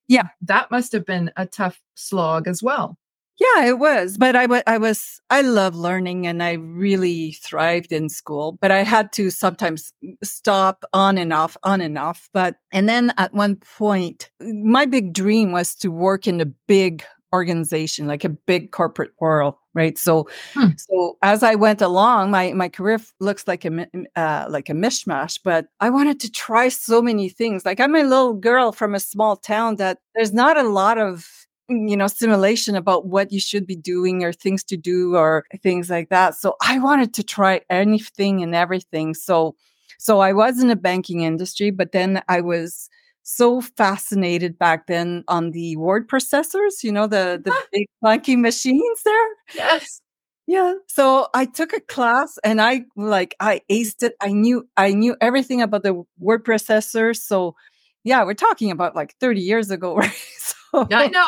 Yeah. 0.08 0.28
That 0.42 0.72
must 0.72 0.92
have 0.94 1.06
been 1.06 1.32
a 1.36 1.46
tough 1.46 1.82
slog 1.96 2.48
as 2.48 2.64
well. 2.64 2.98
Yeah, 3.40 3.66
it 3.66 3.78
was. 3.78 4.18
But 4.18 4.36
I, 4.36 4.44
w- 4.44 4.64
I 4.66 4.78
was, 4.80 5.22
I 5.30 5.42
love 5.42 5.76
learning 5.76 6.26
and 6.26 6.42
I 6.42 6.54
really 6.54 7.34
thrived 7.34 7.92
in 7.92 8.10
school, 8.10 8.58
but 8.62 8.72
I 8.72 8.84
had 8.84 9.12
to 9.14 9.30
sometimes 9.30 9.94
stop 10.24 10.84
on 10.92 11.18
and 11.18 11.32
off, 11.32 11.56
on 11.64 11.80
and 11.82 11.98
off. 12.00 12.30
But, 12.34 12.56
and 12.72 12.90
then 12.90 13.14
at 13.18 13.34
one 13.34 13.58
point, 13.58 14.32
my 14.42 14.86
big 14.86 15.14
dream 15.14 15.52
was 15.52 15.76
to 15.76 15.90
work 15.90 16.26
in 16.26 16.42
a 16.42 16.46
big 16.46 17.04
organization, 17.34 18.08
like 18.08 18.24
a 18.24 18.30
big 18.30 18.72
corporate 18.72 19.12
world, 19.20 19.56
right? 19.74 19.98
So, 19.98 20.28
hmm. 20.54 20.70
so 20.78 21.18
as 21.22 21.44
I 21.44 21.56
went 21.56 21.82
along, 21.82 22.32
my 22.32 22.54
my 22.54 22.70
career 22.70 23.00
looks 23.20 23.48
like 23.48 23.66
a 23.66 23.86
uh, 24.16 24.48
like 24.50 24.70
a 24.70 24.74
mishmash. 24.74 25.40
But 25.44 25.68
I 25.80 25.90
wanted 25.90 26.20
to 26.22 26.32
try 26.32 26.70
so 26.70 27.02
many 27.02 27.30
things. 27.30 27.66
Like 27.66 27.80
I'm 27.80 27.96
a 27.96 28.04
little 28.04 28.34
girl 28.34 28.72
from 28.72 28.96
a 28.96 29.00
small 29.00 29.36
town 29.36 29.76
that 29.76 30.00
there's 30.16 30.34
not 30.34 30.58
a 30.58 30.64
lot 30.64 30.98
of 30.98 31.47
you 31.70 31.98
know 31.98 32.08
simulation 32.08 32.76
about 32.76 33.08
what 33.08 33.32
you 33.32 33.40
should 33.40 33.68
be 33.68 33.76
doing 33.76 34.24
or 34.24 34.32
things 34.32 34.64
to 34.66 34.78
do 34.78 35.16
or 35.16 35.46
things 35.62 35.90
like 35.90 36.10
that. 36.10 36.36
So 36.36 36.56
I 36.62 36.80
wanted 36.80 37.14
to 37.16 37.24
try 37.24 37.62
anything 37.70 38.42
and 38.42 38.56
everything. 38.56 39.14
So, 39.14 39.56
so 39.98 40.20
I 40.20 40.34
was 40.34 40.62
in 40.62 40.70
the 40.70 40.76
banking 40.76 41.22
industry, 41.22 41.72
but 41.72 41.92
then 41.92 42.22
I 42.28 42.42
was 42.42 42.90
so 43.24 43.60
fascinated 43.60 44.58
back 44.58 44.88
then 44.88 45.24
on 45.28 45.52
the 45.52 45.76
word 45.76 46.08
processors, 46.08 46.84
you 46.84 46.92
know, 46.92 47.08
the, 47.08 47.42
the 47.44 47.54
big 47.74 47.88
clunky 48.04 48.40
machines 48.40 49.04
there. 49.04 49.28
Yes. 49.54 50.02
Yeah. 50.48 50.76
So 50.88 51.28
I 51.34 51.44
took 51.44 51.74
a 51.74 51.82
class 51.82 52.38
and 52.46 52.62
I 52.62 52.86
like, 52.96 53.36
I 53.42 53.60
aced 53.70 54.02
it. 54.02 54.16
I 54.22 54.30
knew, 54.30 54.66
I 54.78 54.94
knew 54.94 55.18
everything 55.20 55.62
about 55.62 55.84
the 55.84 56.02
word 56.20 56.46
processors. 56.46 57.18
So 57.18 57.56
yeah, 58.06 58.24
we're 58.24 58.34
talking 58.34 58.72
about 58.72 58.96
like 58.96 59.14
30 59.20 59.42
years 59.42 59.70
ago, 59.70 59.96
right? 59.98 60.14
So, 60.38 60.88
I 60.90 61.08
know. 61.08 61.28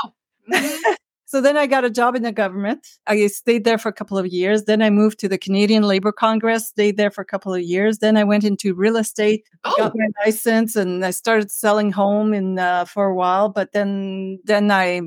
Mm-hmm. 0.52 0.94
So 1.30 1.42
then 1.42 1.58
I 1.58 1.68
got 1.68 1.86
a 1.86 1.92
job 1.92 2.16
in 2.16 2.24
the 2.24 2.32
government. 2.32 2.88
I 3.06 3.28
stayed 3.28 3.64
there 3.64 3.78
for 3.78 3.88
a 3.88 3.94
couple 3.94 4.18
of 4.18 4.26
years. 4.26 4.64
Then 4.64 4.82
I 4.82 4.90
moved 4.90 5.20
to 5.20 5.30
the 5.30 5.38
Canadian 5.38 5.84
Labor 5.84 6.12
Congress, 6.12 6.70
stayed 6.70 6.98
there 6.98 7.12
for 7.12 7.22
a 7.22 7.26
couple 7.26 7.54
of 7.54 7.62
years. 7.62 8.00
Then 8.00 8.18
I 8.18 8.24
went 8.24 8.44
into 8.44 8.74
real 8.74 8.98
estate, 8.98 9.44
oh. 9.64 9.76
got 9.78 9.94
my 9.96 10.08
license, 10.26 10.76
and 10.76 11.06
I 11.06 11.12
started 11.12 11.52
selling 11.52 11.92
home 11.92 12.34
in 12.34 12.58
uh, 12.58 12.86
for 12.86 13.06
a 13.06 13.14
while. 13.14 13.48
But 13.48 13.74
then, 13.74 14.40
then 14.46 14.72
I, 14.72 15.02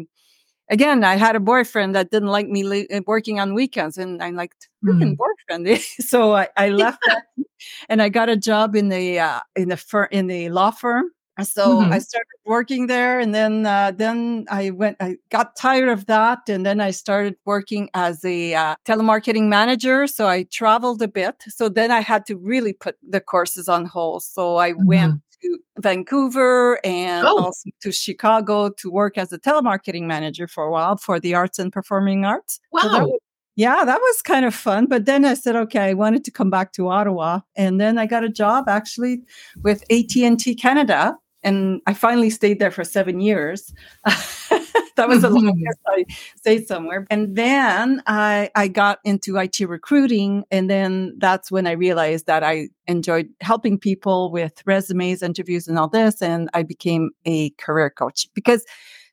again, 0.70 1.02
I 1.02 1.16
had 1.16 1.34
a 1.34 1.40
boyfriend 1.40 1.96
that 1.96 2.12
didn't 2.12 2.28
like 2.28 2.46
me 2.46 2.62
le- 2.62 2.96
uh, 2.96 3.00
working 3.04 3.40
on 3.40 3.52
weekends, 3.52 3.98
and 3.98 4.22
I'm 4.22 4.36
like, 4.36 4.54
freaking 4.86 5.16
mm. 5.16 5.18
boyfriend. 5.48 5.80
so 5.98 6.36
I, 6.36 6.46
I 6.56 6.68
left 6.68 7.00
that, 7.08 7.24
and 7.88 8.00
I 8.00 8.10
got 8.10 8.28
a 8.28 8.36
job 8.36 8.76
in 8.76 8.90
the 8.90 9.18
uh, 9.18 9.40
in 9.56 9.70
the 9.70 9.76
fir- 9.76 10.04
in 10.04 10.28
the 10.28 10.50
law 10.50 10.70
firm 10.70 11.10
so 11.46 11.80
mm-hmm. 11.80 11.92
I 11.92 11.98
started 11.98 12.26
working 12.44 12.86
there, 12.86 13.20
and 13.20 13.34
then 13.34 13.66
uh, 13.66 13.92
then 13.94 14.46
I 14.50 14.70
went. 14.70 14.96
I 15.00 15.16
got 15.30 15.56
tired 15.56 15.88
of 15.88 16.06
that, 16.06 16.48
and 16.48 16.64
then 16.64 16.80
I 16.80 16.90
started 16.90 17.36
working 17.44 17.90
as 17.94 18.24
a 18.24 18.54
uh, 18.54 18.76
telemarketing 18.84 19.48
manager. 19.48 20.06
So 20.06 20.26
I 20.26 20.44
traveled 20.44 21.02
a 21.02 21.08
bit. 21.08 21.42
So 21.48 21.68
then 21.68 21.90
I 21.90 22.00
had 22.00 22.26
to 22.26 22.36
really 22.36 22.72
put 22.72 22.96
the 23.08 23.20
courses 23.20 23.68
on 23.68 23.86
hold. 23.86 24.22
So 24.22 24.56
I 24.56 24.72
mm-hmm. 24.72 24.86
went 24.86 25.22
to 25.42 25.58
Vancouver 25.78 26.78
and 26.84 27.26
oh. 27.26 27.44
also 27.44 27.70
to 27.82 27.92
Chicago 27.92 28.70
to 28.70 28.90
work 28.90 29.18
as 29.18 29.32
a 29.32 29.38
telemarketing 29.38 30.02
manager 30.02 30.46
for 30.46 30.64
a 30.64 30.70
while 30.70 30.96
for 30.96 31.20
the 31.20 31.34
arts 31.34 31.58
and 31.58 31.72
performing 31.72 32.24
arts. 32.24 32.60
Wow. 32.72 32.80
So 32.82 32.88
that 32.88 33.02
was, 33.02 33.20
yeah, 33.56 33.84
that 33.84 34.00
was 34.00 34.22
kind 34.22 34.46
of 34.46 34.54
fun. 34.54 34.86
But 34.86 35.04
then 35.04 35.24
I 35.24 35.34
said, 35.34 35.56
okay, 35.56 35.80
I 35.80 35.94
wanted 35.94 36.24
to 36.24 36.30
come 36.30 36.48
back 36.48 36.72
to 36.72 36.88
Ottawa, 36.88 37.40
and 37.54 37.80
then 37.80 37.98
I 37.98 38.06
got 38.06 38.24
a 38.24 38.28
job 38.28 38.68
actually 38.68 39.22
with 39.62 39.82
AT 39.90 40.16
and 40.16 40.40
T 40.40 40.54
Canada, 40.54 41.16
and 41.42 41.80
I 41.86 41.94
finally 41.94 42.30
stayed 42.30 42.58
there 42.58 42.70
for 42.70 42.84
seven 42.84 43.20
years. 43.20 43.72
that 44.04 45.08
was 45.08 45.22
the 45.22 45.28
mm-hmm. 45.28 45.46
longest 45.46 45.78
I 45.86 46.04
stayed 46.36 46.66
somewhere. 46.66 47.06
And 47.10 47.36
then 47.36 48.02
I 48.06 48.50
I 48.54 48.68
got 48.68 48.98
into 49.04 49.36
IT 49.38 49.60
recruiting, 49.60 50.44
and 50.50 50.68
then 50.68 51.14
that's 51.18 51.50
when 51.50 51.66
I 51.66 51.72
realized 51.72 52.26
that 52.26 52.44
I 52.44 52.68
enjoyed 52.86 53.28
helping 53.40 53.78
people 53.78 54.30
with 54.30 54.62
resumes, 54.66 55.22
interviews, 55.22 55.68
and 55.68 55.78
all 55.78 55.88
this. 55.88 56.22
And 56.22 56.48
I 56.54 56.62
became 56.62 57.10
a 57.24 57.50
career 57.50 57.90
coach 57.90 58.28
because 58.34 58.64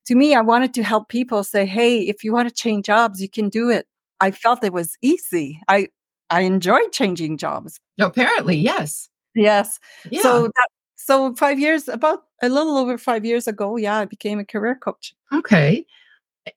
to 0.05 0.15
me, 0.15 0.33
I 0.33 0.41
wanted 0.41 0.73
to 0.75 0.83
help 0.83 1.09
people 1.09 1.43
say, 1.43 1.65
"Hey, 1.65 2.01
if 2.01 2.23
you 2.23 2.33
want 2.33 2.49
to 2.49 2.53
change 2.53 2.85
jobs, 2.85 3.21
you 3.21 3.29
can 3.29 3.49
do 3.49 3.69
it." 3.69 3.87
I 4.21 4.31
felt 4.31 4.63
it 4.63 4.73
was 4.73 4.97
easy. 5.01 5.61
I 5.67 5.87
I 6.29 6.41
enjoyed 6.41 6.91
changing 6.91 7.37
jobs. 7.37 7.79
Apparently, 7.99 8.57
yes. 8.57 9.09
Yes. 9.35 9.79
Yeah. 10.09 10.21
So 10.21 10.43
that 10.43 10.67
so 10.99 11.33
five 11.35 11.59
years, 11.59 11.87
about 11.87 12.23
a 12.41 12.49
little 12.49 12.77
over 12.77 12.97
five 12.97 13.23
years 13.23 13.47
ago, 13.47 13.77
yeah, 13.77 13.97
I 13.99 14.05
became 14.05 14.37
a 14.37 14.45
career 14.45 14.75
coach. 14.75 15.15
Okay. 15.33 15.85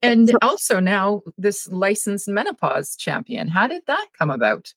And 0.02 0.28
so, 0.28 0.38
also 0.42 0.80
now 0.80 1.22
this 1.38 1.68
licensed 1.68 2.28
menopause 2.28 2.96
champion. 2.96 3.46
How 3.48 3.68
did 3.68 3.82
that 3.86 4.06
come 4.18 4.30
about? 4.30 4.74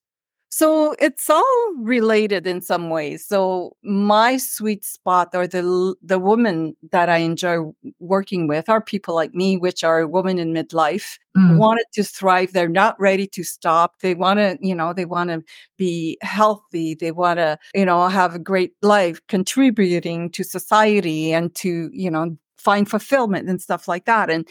So 0.56 0.94
it's 0.98 1.28
all 1.28 1.74
related 1.76 2.46
in 2.46 2.62
some 2.62 2.88
ways. 2.88 3.26
So 3.26 3.76
my 3.82 4.38
sweet 4.38 4.86
spot 4.86 5.28
or 5.34 5.46
the 5.46 5.94
the 6.02 6.18
woman 6.18 6.74
that 6.92 7.10
I 7.10 7.18
enjoy 7.18 7.72
working 7.98 8.48
with 8.48 8.70
are 8.70 8.80
people 8.80 9.14
like 9.14 9.34
me, 9.34 9.58
which 9.58 9.84
are 9.84 10.06
women 10.06 10.38
in 10.38 10.54
midlife, 10.54 11.18
mm. 11.36 11.58
wanted 11.58 11.84
to 11.92 12.04
thrive. 12.04 12.54
They're 12.54 12.70
not 12.70 12.98
ready 12.98 13.26
to 13.26 13.44
stop. 13.44 14.00
They 14.00 14.14
want 14.14 14.38
to, 14.38 14.56
you 14.62 14.74
know, 14.74 14.94
they 14.94 15.04
want 15.04 15.28
to 15.28 15.42
be 15.76 16.16
healthy. 16.22 16.94
They 16.94 17.12
want 17.12 17.38
to, 17.38 17.58
you 17.74 17.84
know, 17.84 18.08
have 18.08 18.34
a 18.34 18.38
great 18.38 18.72
life, 18.80 19.20
contributing 19.28 20.30
to 20.30 20.42
society 20.42 21.34
and 21.34 21.54
to, 21.56 21.90
you 21.92 22.10
know, 22.10 22.34
find 22.56 22.88
fulfillment 22.88 23.50
and 23.50 23.60
stuff 23.60 23.88
like 23.88 24.06
that. 24.06 24.30
And 24.30 24.48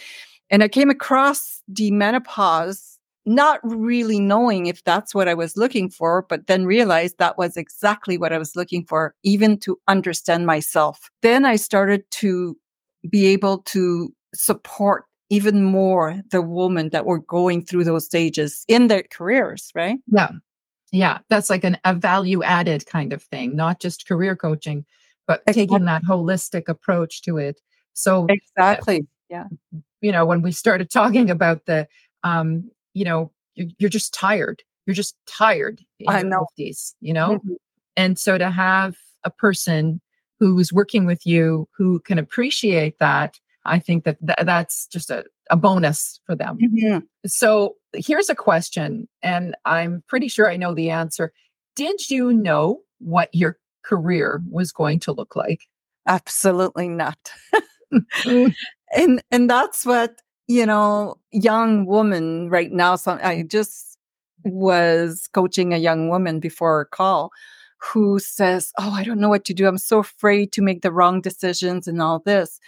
and 0.51 0.61
I 0.61 0.67
came 0.67 0.91
across 0.91 1.63
the 1.67 1.89
menopause 1.89 2.94
not 3.25 3.59
really 3.63 4.19
knowing 4.19 4.67
if 4.67 4.83
that's 4.83 5.15
what 5.15 5.27
I 5.27 5.33
was 5.33 5.57
looking 5.57 5.89
for, 5.89 6.25
but 6.29 6.47
then 6.47 6.65
realized 6.65 7.17
that 7.17 7.37
was 7.37 7.57
exactly 7.57 8.17
what 8.17 8.31
I 8.31 8.37
was 8.37 8.55
looking 8.55 8.85
for, 8.85 9.15
even 9.23 9.57
to 9.61 9.79
understand 9.87 10.45
myself. 10.45 11.09
Then 11.21 11.45
I 11.45 11.55
started 11.55 12.03
to 12.11 12.55
be 13.09 13.25
able 13.27 13.59
to 13.59 14.13
support 14.33 15.05
even 15.29 15.63
more 15.63 16.21
the 16.29 16.41
women 16.41 16.89
that 16.89 17.05
were 17.05 17.19
going 17.19 17.65
through 17.65 17.83
those 17.83 18.05
stages 18.05 18.63
in 18.67 18.87
their 18.87 19.03
careers, 19.11 19.71
right? 19.73 19.97
Yeah. 20.07 20.29
Yeah. 20.91 21.19
That's 21.29 21.49
like 21.49 21.63
an, 21.63 21.77
a 21.83 21.95
value 21.95 22.43
added 22.43 22.85
kind 22.85 23.11
of 23.11 23.23
thing, 23.23 23.55
not 23.55 23.79
just 23.79 24.07
career 24.07 24.35
coaching, 24.35 24.85
but 25.27 25.41
exactly. 25.47 25.65
taking 25.65 25.85
that 25.85 26.03
holistic 26.03 26.69
approach 26.69 27.23
to 27.23 27.37
it. 27.37 27.59
So, 27.93 28.27
exactly. 28.29 28.99
Uh, 28.99 29.05
yeah. 29.29 29.45
You 30.01 30.11
know, 30.11 30.25
when 30.25 30.43
we 30.43 30.51
started 30.51 30.91
talking 30.91 31.31
about 31.31 31.65
the, 31.65 31.87
um, 32.23 32.69
you 32.95 33.05
know, 33.05 33.31
you're, 33.53 33.67
you're 33.77 33.89
just 33.89 34.13
tired. 34.13 34.63
You're 34.87 34.95
just 34.95 35.15
tired. 35.27 35.81
I 36.07 36.23
know. 36.23 36.47
50s, 36.59 36.93
you 37.01 37.13
know? 37.13 37.35
Mm-hmm. 37.35 37.53
And 37.97 38.17
so 38.17 38.37
to 38.37 38.49
have 38.49 38.95
a 39.23 39.29
person 39.29 40.01
who's 40.39 40.73
working 40.73 41.05
with 41.05 41.25
you 41.25 41.67
who 41.77 41.99
can 41.99 42.17
appreciate 42.17 42.97
that, 42.99 43.39
I 43.65 43.79
think 43.79 44.03
that 44.05 44.17
th- 44.25 44.45
that's 44.45 44.87
just 44.87 45.09
a, 45.09 45.25
a 45.49 45.57
bonus 45.57 46.19
for 46.25 46.35
them. 46.35 46.57
Mm-hmm. 46.57 46.99
So 47.27 47.75
here's 47.93 48.29
a 48.29 48.35
question, 48.35 49.07
and 49.21 49.55
I'm 49.65 50.03
pretty 50.07 50.27
sure 50.27 50.49
I 50.49 50.57
know 50.57 50.73
the 50.73 50.89
answer. 50.89 51.33
Did 51.75 52.09
you 52.09 52.31
know 52.31 52.81
what 52.99 53.29
your 53.33 53.57
career 53.83 54.41
was 54.49 54.71
going 54.71 54.99
to 55.01 55.11
look 55.11 55.35
like? 55.35 55.61
Absolutely 56.07 56.89
not. 56.89 57.17
And 58.95 59.21
and 59.31 59.49
that's 59.49 59.85
what 59.85 60.21
you 60.47 60.65
know, 60.65 61.15
young 61.31 61.85
woman 61.85 62.49
right 62.49 62.71
now. 62.71 62.95
So 62.95 63.19
I 63.21 63.43
just 63.43 63.97
was 64.43 65.27
coaching 65.33 65.73
a 65.73 65.77
young 65.77 66.09
woman 66.09 66.39
before 66.39 66.81
a 66.81 66.85
call 66.85 67.31
who 67.79 68.19
says, 68.19 68.71
Oh, 68.79 68.91
I 68.91 69.03
don't 69.03 69.19
know 69.19 69.29
what 69.29 69.45
to 69.45 69.53
do. 69.53 69.67
I'm 69.67 69.77
so 69.77 69.99
afraid 69.99 70.51
to 70.53 70.61
make 70.61 70.81
the 70.81 70.91
wrong 70.91 71.21
decisions 71.21 71.87
and 71.87 72.01
all 72.01 72.19
this. 72.19 72.59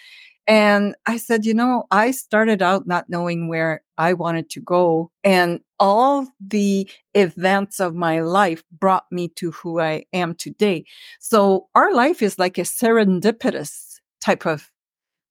And 0.47 0.95
I 1.05 1.17
said, 1.17 1.45
you 1.45 1.53
know, 1.53 1.83
I 1.91 2.11
started 2.11 2.61
out 2.61 2.87
not 2.87 3.09
knowing 3.09 3.49
where 3.49 3.83
I 3.97 4.13
wanted 4.13 4.49
to 4.51 4.61
go. 4.61 5.11
And 5.23 5.59
all 5.77 6.25
the 6.39 6.89
events 7.13 7.81
of 7.81 7.95
my 7.95 8.21
life 8.21 8.63
brought 8.71 9.03
me 9.11 9.27
to 9.35 9.51
who 9.51 9.81
I 9.81 10.05
am 10.13 10.35
today. 10.35 10.85
So 11.19 11.67
our 11.75 11.93
life 11.93 12.21
is 12.21 12.39
like 12.39 12.57
a 12.57 12.61
serendipitous 12.61 13.99
type 14.21 14.45
of 14.45 14.71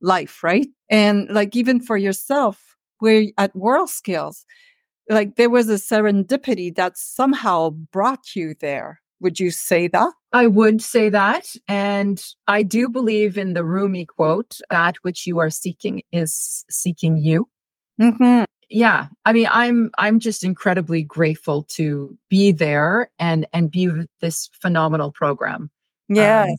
life, 0.01 0.43
right? 0.43 0.67
And 0.91 1.29
like 1.31 1.57
even 1.57 1.81
for 1.81 1.97
yourself, 1.97 2.77
where 2.99 3.25
at 3.39 3.55
WorldSkills, 3.55 4.45
like 5.09 5.37
there 5.37 5.51
was 5.51 5.69
a 5.69 5.75
serendipity 5.75 6.75
that 6.77 6.97
somehow 6.97 7.71
brought 7.71 8.35
you 8.35 8.55
there. 8.61 9.01
Would 9.21 9.41
you 9.41 9.51
say 9.51 9.89
that? 9.89 10.13
I 10.33 10.47
would 10.47 10.83
say 10.83 11.09
that. 11.09 11.55
And 11.69 12.23
I 12.47 12.63
do 12.63 12.89
believe 12.89 13.39
in 13.39 13.55
the 13.55 13.65
Rumi 13.65 14.05
quote 14.05 14.59
that 14.71 14.97
which 15.03 15.27
you 15.27 15.39
are 15.39 15.49
seeking 15.49 16.03
is 16.13 16.65
seeking 16.69 17.17
you. 17.17 17.49
Mm-hmm. 18.01 18.45
Yeah. 18.69 19.07
I 19.25 19.33
mean, 19.33 19.49
I'm 19.51 19.91
I'm 19.97 20.21
just 20.21 20.45
incredibly 20.45 21.03
grateful 21.03 21.63
to 21.71 22.17
be 22.29 22.53
there 22.53 23.11
and 23.19 23.47
and 23.53 23.71
be 23.71 23.89
with 23.89 24.09
this 24.21 24.51
phenomenal 24.61 25.13
program. 25.13 25.71
Yeah. 26.09 26.45
Um, 26.51 26.57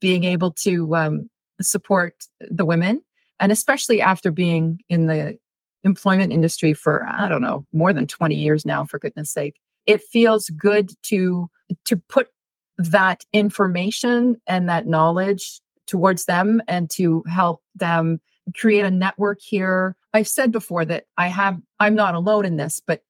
being 0.00 0.24
able 0.24 0.52
to 0.52 0.96
um, 0.96 1.30
support 1.62 2.14
the 2.40 2.64
women 2.64 3.02
and 3.40 3.50
especially 3.52 4.00
after 4.00 4.30
being 4.30 4.80
in 4.88 5.06
the 5.06 5.38
employment 5.84 6.32
industry 6.32 6.74
for, 6.74 7.06
I 7.08 7.28
don't 7.28 7.42
know, 7.42 7.66
more 7.72 7.92
than 7.92 8.06
20 8.06 8.34
years 8.34 8.64
now, 8.64 8.84
for 8.84 8.98
goodness 8.98 9.32
sake. 9.32 9.56
It 9.86 10.02
feels 10.02 10.48
good 10.50 10.92
to 11.04 11.50
to 11.86 11.96
put 11.96 12.28
that 12.78 13.24
information 13.32 14.36
and 14.46 14.68
that 14.68 14.86
knowledge 14.86 15.60
towards 15.86 16.26
them 16.26 16.62
and 16.68 16.88
to 16.90 17.24
help 17.28 17.62
them 17.74 18.20
create 18.56 18.84
a 18.84 18.90
network 18.90 19.40
here. 19.40 19.96
I've 20.14 20.28
said 20.28 20.52
before 20.52 20.84
that 20.84 21.04
I 21.18 21.28
have 21.28 21.58
I'm 21.80 21.94
not 21.94 22.14
alone 22.14 22.44
in 22.44 22.56
this, 22.56 22.80
but 22.86 23.02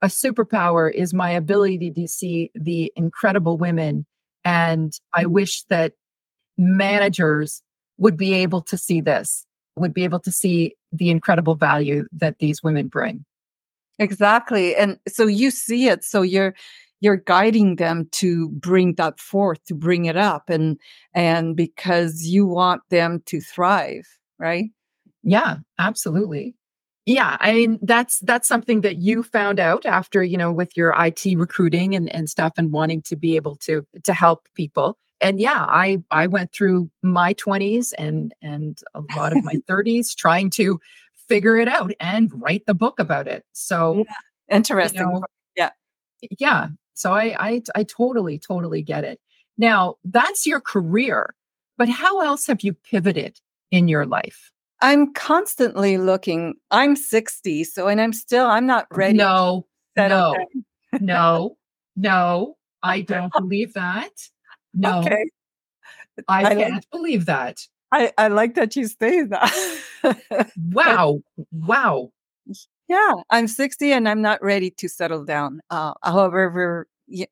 a 0.00 0.06
superpower 0.06 0.92
is 0.92 1.12
my 1.12 1.30
ability 1.30 1.90
to 1.90 2.08
see 2.08 2.50
the 2.54 2.92
incredible 2.96 3.58
women 3.58 4.06
and 4.44 4.98
I 5.12 5.24
mm. 5.24 5.32
wish 5.32 5.64
that 5.64 5.92
managers 6.56 7.62
would 7.98 8.16
be 8.16 8.34
able 8.34 8.62
to 8.62 8.76
see 8.76 9.00
this, 9.00 9.46
would 9.76 9.94
be 9.94 10.04
able 10.04 10.20
to 10.20 10.32
see 10.32 10.74
the 10.92 11.10
incredible 11.10 11.54
value 11.54 12.04
that 12.12 12.38
these 12.38 12.62
women 12.62 12.88
bring. 12.88 13.24
Exactly. 13.98 14.76
And 14.76 14.98
so 15.08 15.26
you 15.26 15.50
see 15.50 15.88
it. 15.88 16.04
So 16.04 16.22
you're 16.22 16.54
you're 17.00 17.16
guiding 17.16 17.76
them 17.76 18.08
to 18.10 18.48
bring 18.50 18.94
that 18.94 19.20
forth, 19.20 19.62
to 19.66 19.74
bring 19.74 20.06
it 20.06 20.16
up 20.16 20.48
and 20.50 20.78
and 21.14 21.56
because 21.56 22.22
you 22.26 22.46
want 22.46 22.82
them 22.90 23.22
to 23.26 23.40
thrive, 23.40 24.06
right? 24.38 24.70
Yeah, 25.22 25.56
absolutely. 25.78 26.54
Yeah, 27.06 27.36
I 27.40 27.52
mean 27.54 27.78
that's 27.82 28.18
that's 28.20 28.48
something 28.48 28.80
that 28.82 28.96
you 28.98 29.22
found 29.22 29.60
out 29.60 29.86
after, 29.86 30.24
you 30.24 30.36
know, 30.36 30.52
with 30.52 30.76
your 30.76 30.94
IT 30.98 31.24
recruiting 31.38 31.94
and, 31.94 32.12
and 32.14 32.28
stuff 32.28 32.54
and 32.58 32.72
wanting 32.72 33.02
to 33.02 33.16
be 33.16 33.36
able 33.36 33.56
to 33.56 33.86
to 34.04 34.12
help 34.12 34.48
people 34.54 34.98
and 35.20 35.40
yeah, 35.40 35.64
I 35.68 36.02
I 36.10 36.26
went 36.26 36.52
through 36.52 36.90
my 37.02 37.34
20s 37.34 37.92
and 37.98 38.34
and 38.42 38.78
a 38.94 39.02
lot 39.16 39.36
of 39.36 39.44
my 39.44 39.54
30s 39.68 40.14
trying 40.14 40.50
to 40.50 40.80
figure 41.28 41.56
it 41.56 41.68
out 41.68 41.92
and 42.00 42.30
write 42.34 42.66
the 42.66 42.74
book 42.74 42.98
about 42.98 43.26
it. 43.26 43.44
So 43.52 44.04
yeah. 44.06 44.56
interesting. 44.56 45.00
You 45.00 45.06
know, 45.06 45.22
yeah. 45.56 45.70
Yeah. 46.38 46.68
So 46.94 47.12
I, 47.12 47.36
I 47.38 47.62
I 47.74 47.82
totally 47.84 48.38
totally 48.38 48.82
get 48.82 49.04
it. 49.04 49.20
Now, 49.58 49.96
that's 50.04 50.46
your 50.46 50.60
career. 50.60 51.34
But 51.78 51.88
how 51.88 52.20
else 52.20 52.46
have 52.46 52.62
you 52.62 52.72
pivoted 52.72 53.38
in 53.70 53.88
your 53.88 54.06
life? 54.06 54.50
I'm 54.80 55.12
constantly 55.12 55.98
looking. 55.98 56.54
I'm 56.70 56.96
60, 56.96 57.64
so 57.64 57.88
and 57.88 58.00
I'm 58.00 58.12
still 58.12 58.46
I'm 58.46 58.66
not 58.66 58.86
ready. 58.90 59.14
No. 59.14 59.66
No. 59.96 60.36
no. 61.00 61.56
No. 61.96 62.56
I 62.82 63.00
don't 63.02 63.32
believe 63.32 63.74
that. 63.74 64.10
No. 64.76 65.00
Okay. 65.00 65.24
I, 66.28 66.44
I 66.44 66.54
can't 66.54 66.74
like, 66.74 66.90
believe 66.90 67.26
that. 67.26 67.66
I, 67.92 68.12
I 68.18 68.28
like 68.28 68.54
that 68.54 68.76
you 68.76 68.86
say 68.86 69.22
that. 69.22 70.52
wow. 70.72 71.20
Wow. 71.52 72.10
Yeah, 72.88 73.12
I'm 73.30 73.48
60 73.48 73.92
and 73.92 74.08
I'm 74.08 74.22
not 74.22 74.42
ready 74.42 74.70
to 74.70 74.88
settle 74.88 75.24
down. 75.24 75.60
Uh, 75.70 75.94
however, 76.04 76.86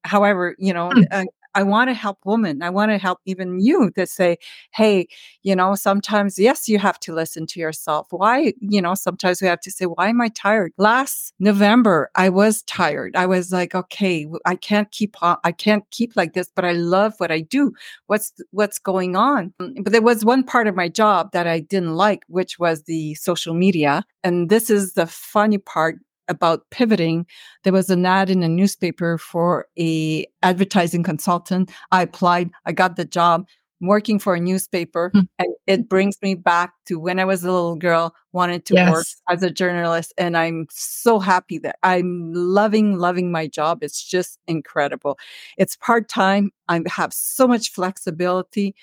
however, 0.04 0.56
you 0.58 0.72
know, 0.72 0.90
mm. 0.90 1.26
I 1.54 1.62
want 1.62 1.88
to 1.90 1.94
help 1.94 2.18
women. 2.24 2.62
I 2.62 2.70
want 2.70 2.90
to 2.90 2.98
help 2.98 3.20
even 3.24 3.60
you 3.60 3.90
to 3.92 4.06
say, 4.06 4.38
hey, 4.72 5.06
you 5.42 5.54
know, 5.54 5.74
sometimes, 5.74 6.38
yes, 6.38 6.68
you 6.68 6.78
have 6.78 6.98
to 7.00 7.14
listen 7.14 7.46
to 7.48 7.60
yourself. 7.60 8.08
Why, 8.10 8.54
you 8.60 8.82
know, 8.82 8.94
sometimes 8.94 9.40
we 9.40 9.48
have 9.48 9.60
to 9.60 9.70
say, 9.70 9.86
why 9.86 10.08
am 10.08 10.20
I 10.20 10.28
tired? 10.28 10.72
Last 10.78 11.32
November, 11.38 12.10
I 12.14 12.28
was 12.28 12.62
tired. 12.62 13.16
I 13.16 13.26
was 13.26 13.52
like, 13.52 13.74
okay, 13.74 14.26
I 14.44 14.56
can't 14.56 14.90
keep 14.90 15.16
on, 15.22 15.36
I 15.44 15.52
can't 15.52 15.84
keep 15.90 16.16
like 16.16 16.32
this, 16.32 16.50
but 16.54 16.64
I 16.64 16.72
love 16.72 17.14
what 17.18 17.30
I 17.30 17.40
do. 17.40 17.72
What's, 18.06 18.32
what's 18.50 18.78
going 18.78 19.16
on? 19.16 19.52
Mm, 19.60 19.84
but 19.84 19.92
there 19.92 20.02
was 20.02 20.24
one 20.24 20.42
part 20.42 20.66
of 20.66 20.74
my 20.74 20.88
job 20.88 21.32
that 21.32 21.46
I 21.46 21.60
didn't 21.60 21.94
like, 21.94 22.22
which 22.28 22.58
was 22.58 22.82
the 22.82 23.14
social 23.14 23.54
media. 23.54 24.04
And 24.22 24.48
this 24.48 24.70
is 24.70 24.94
the 24.94 25.06
funny 25.06 25.58
part 25.58 25.98
about 26.28 26.68
pivoting 26.70 27.26
there 27.62 27.72
was 27.72 27.90
an 27.90 28.06
ad 28.06 28.30
in 28.30 28.42
a 28.42 28.48
newspaper 28.48 29.18
for 29.18 29.66
a 29.78 30.26
advertising 30.42 31.02
consultant 31.02 31.70
i 31.92 32.02
applied 32.02 32.50
i 32.66 32.72
got 32.72 32.96
the 32.96 33.04
job 33.04 33.46
working 33.80 34.18
for 34.18 34.34
a 34.34 34.40
newspaper 34.40 35.10
mm. 35.14 35.26
and 35.38 35.48
it 35.66 35.88
brings 35.88 36.16
me 36.22 36.34
back 36.34 36.72
to 36.86 36.98
when 36.98 37.18
i 37.18 37.24
was 37.24 37.42
a 37.42 37.50
little 37.50 37.76
girl 37.76 38.14
wanted 38.32 38.64
to 38.64 38.74
yes. 38.74 38.92
work 38.92 39.06
as 39.28 39.42
a 39.42 39.50
journalist 39.50 40.12
and 40.16 40.36
i'm 40.36 40.66
so 40.70 41.18
happy 41.18 41.58
that 41.58 41.76
i'm 41.82 42.32
loving 42.32 42.98
loving 42.98 43.30
my 43.30 43.46
job 43.46 43.82
it's 43.82 44.02
just 44.02 44.38
incredible 44.46 45.18
it's 45.58 45.76
part-time 45.76 46.50
i 46.68 46.80
have 46.86 47.12
so 47.12 47.46
much 47.46 47.70
flexibility 47.70 48.74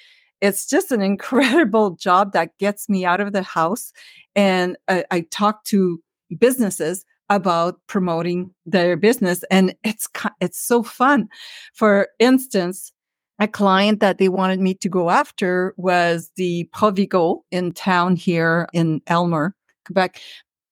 it's 0.41 0.65
just 0.65 0.91
an 0.91 1.01
incredible 1.11 1.91
job 1.91 2.33
that 2.33 2.57
gets 2.57 2.89
me 2.89 3.05
out 3.05 3.21
of 3.21 3.33
the 3.33 3.43
house 3.43 3.93
and 4.35 4.77
I, 4.87 5.05
I 5.11 5.21
talk 5.31 5.63
to 5.65 6.01
businesses 6.37 7.05
about 7.31 7.79
promoting 7.87 8.53
their 8.65 8.95
business 8.95 9.43
and 9.49 9.73
it's 9.83 10.07
it's 10.39 10.59
so 10.59 10.83
fun 10.83 11.27
for 11.73 12.07
instance 12.19 12.91
a 13.41 13.47
client 13.47 14.01
that 14.01 14.19
they 14.19 14.29
wanted 14.29 14.59
me 14.59 14.75
to 14.75 14.87
go 14.87 15.09
after 15.09 15.73
was 15.75 16.29
the 16.35 16.69
Provigo 16.75 17.41
in 17.49 17.71
town 17.71 18.15
here 18.15 18.67
in 18.71 19.01
Aylmer, 19.09 19.55
Quebec. 19.83 20.21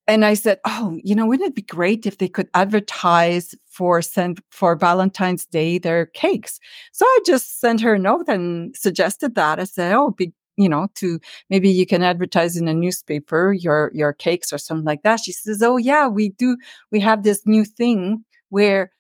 And 0.08 0.24
I 0.24 0.36
said, 0.36 0.60
"Oh, 0.66 1.00
you 1.04 1.16
know, 1.16 1.26
wouldn't 1.26 1.50
it 1.50 1.56
be 1.56 1.64
great 1.64 2.06
if 2.06 2.20
they 2.20 2.28
could 2.28 2.48
advertise 2.54 3.56
for 3.66 4.04
send 4.04 4.40
for 4.52 4.76
Valentine's 4.76 5.48
Day 5.48 5.80
their 5.80 6.06
cakes?" 6.08 6.60
So 6.92 7.06
I 7.06 7.20
just 7.26 7.60
sent 7.60 7.82
her 7.82 7.96
a 7.96 8.00
note 8.00 8.28
and 8.28 8.76
suggested 8.76 9.34
that. 9.34 9.60
I 9.60 9.64
said, 9.64 9.94
"Oh, 9.96 10.12
be 10.12 10.32
you 10.60 10.68
know, 10.68 10.88
to 10.96 11.20
maybe 11.50 11.70
you 11.70 11.86
can 11.86 12.04
advertise 12.04 12.58
in 12.58 12.68
a 12.68 12.74
newspaper 12.74 13.54
your 13.54 13.92
your 13.94 14.14
cakes 14.14 14.52
or 14.52 14.58
something 14.58 14.86
like 14.86 15.04
that. 15.04 15.22
She 15.22 15.32
says, 15.32 15.64
"Oh 15.64 15.78
yeah, 15.78 16.08
we 16.08 16.30
do. 16.30 16.58
We 16.92 17.00
have 17.00 17.24
this 17.24 17.42
new 17.46 17.66
thing 17.66 18.26
where." 18.50 18.92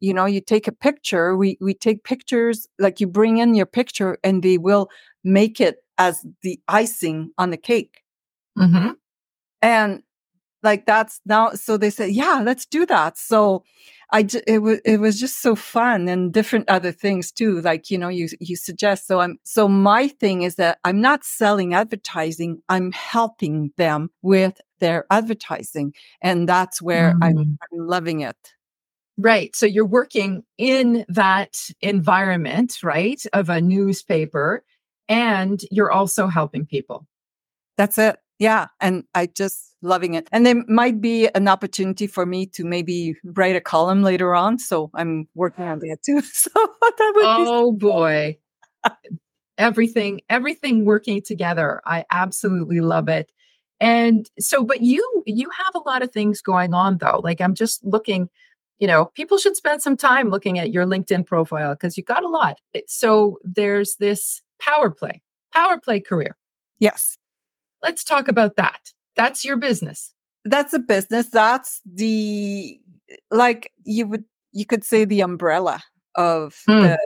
You 0.00 0.12
know, 0.12 0.26
you 0.26 0.42
take 0.42 0.68
a 0.68 0.72
picture, 0.72 1.34
we, 1.34 1.56
we 1.62 1.72
take 1.72 2.04
pictures, 2.04 2.66
like 2.78 3.00
you 3.00 3.06
bring 3.06 3.38
in 3.38 3.54
your 3.54 3.64
picture 3.64 4.18
and 4.22 4.42
they 4.42 4.58
will 4.58 4.90
make 5.22 5.62
it 5.62 5.76
as 5.96 6.26
the 6.42 6.60
icing 6.68 7.30
on 7.38 7.48
the 7.48 7.56
cake. 7.56 8.02
Mm-hmm. 8.58 8.90
And 9.62 10.02
like 10.62 10.84
that's 10.84 11.22
now, 11.24 11.52
so 11.52 11.78
they 11.78 11.88
said, 11.88 12.10
yeah, 12.10 12.42
let's 12.44 12.66
do 12.66 12.84
that. 12.84 13.16
So 13.16 13.64
I 14.14 14.24
it 14.46 14.60
was 14.60 14.80
it 14.84 15.00
was 15.00 15.18
just 15.18 15.42
so 15.42 15.56
fun 15.56 16.06
and 16.06 16.32
different 16.32 16.68
other 16.68 16.92
things 16.92 17.32
too. 17.32 17.60
Like 17.62 17.90
you 17.90 17.98
know, 17.98 18.08
you 18.08 18.28
you 18.38 18.54
suggest. 18.54 19.08
So 19.08 19.18
I'm 19.18 19.40
so 19.42 19.66
my 19.66 20.06
thing 20.06 20.42
is 20.42 20.54
that 20.54 20.78
I'm 20.84 21.00
not 21.00 21.24
selling 21.24 21.74
advertising. 21.74 22.62
I'm 22.68 22.92
helping 22.92 23.72
them 23.76 24.10
with 24.22 24.60
their 24.78 25.04
advertising, 25.10 25.94
and 26.22 26.48
that's 26.48 26.80
where 26.80 27.14
mm. 27.14 27.18
I'm, 27.24 27.38
I'm 27.60 27.86
loving 27.88 28.20
it. 28.20 28.36
Right. 29.18 29.54
So 29.56 29.66
you're 29.66 29.84
working 29.84 30.44
in 30.58 31.04
that 31.08 31.56
environment, 31.80 32.84
right, 32.84 33.20
of 33.32 33.48
a 33.48 33.60
newspaper, 33.60 34.62
and 35.08 35.60
you're 35.72 35.90
also 35.90 36.28
helping 36.28 36.66
people. 36.66 37.04
That's 37.76 37.98
it. 37.98 38.16
Yeah. 38.38 38.66
And 38.80 39.04
I 39.14 39.26
just 39.26 39.74
loving 39.80 40.14
it. 40.14 40.28
And 40.32 40.44
there 40.44 40.62
might 40.68 41.00
be 41.00 41.28
an 41.34 41.46
opportunity 41.48 42.06
for 42.06 42.26
me 42.26 42.46
to 42.46 42.64
maybe 42.64 43.14
write 43.24 43.54
a 43.56 43.60
column 43.60 44.02
later 44.02 44.34
on. 44.34 44.58
So 44.58 44.90
I'm 44.94 45.28
working 45.34 45.64
on 45.64 45.78
that 45.80 45.98
too. 46.04 46.20
So 46.32 46.50
that 46.54 47.12
would 47.14 47.24
Oh 47.24 47.72
be- 47.72 47.78
boy. 47.78 48.38
everything, 49.58 50.20
everything 50.28 50.84
working 50.84 51.22
together. 51.22 51.80
I 51.86 52.04
absolutely 52.10 52.80
love 52.80 53.08
it. 53.08 53.30
And 53.80 54.28
so, 54.38 54.64
but 54.64 54.80
you, 54.82 55.22
you 55.26 55.48
have 55.50 55.74
a 55.74 55.88
lot 55.88 56.02
of 56.02 56.12
things 56.12 56.40
going 56.40 56.74
on 56.74 56.98
though. 56.98 57.20
Like 57.22 57.40
I'm 57.40 57.54
just 57.54 57.84
looking, 57.84 58.28
you 58.78 58.86
know, 58.86 59.06
people 59.14 59.38
should 59.38 59.56
spend 59.56 59.82
some 59.82 59.96
time 59.96 60.30
looking 60.30 60.58
at 60.58 60.72
your 60.72 60.86
LinkedIn 60.86 61.26
profile 61.26 61.74
because 61.74 61.96
you 61.96 62.02
got 62.02 62.24
a 62.24 62.28
lot. 62.28 62.58
So 62.86 63.38
there's 63.44 63.96
this 63.96 64.42
power 64.60 64.90
play, 64.90 65.22
power 65.52 65.78
play 65.78 66.00
career. 66.00 66.36
Yes. 66.78 67.16
Let's 67.84 68.02
talk 68.02 68.28
about 68.28 68.56
that. 68.56 68.80
That's 69.14 69.44
your 69.44 69.58
business. 69.58 70.12
That's 70.46 70.72
a 70.72 70.78
business. 70.78 71.28
That's 71.28 71.82
the 71.84 72.80
like 73.30 73.70
you 73.84 74.06
would 74.06 74.24
you 74.52 74.64
could 74.64 74.84
say 74.84 75.04
the 75.04 75.20
umbrella 75.20 75.82
of 76.14 76.56
mm. 76.66 76.82
the, 76.82 76.98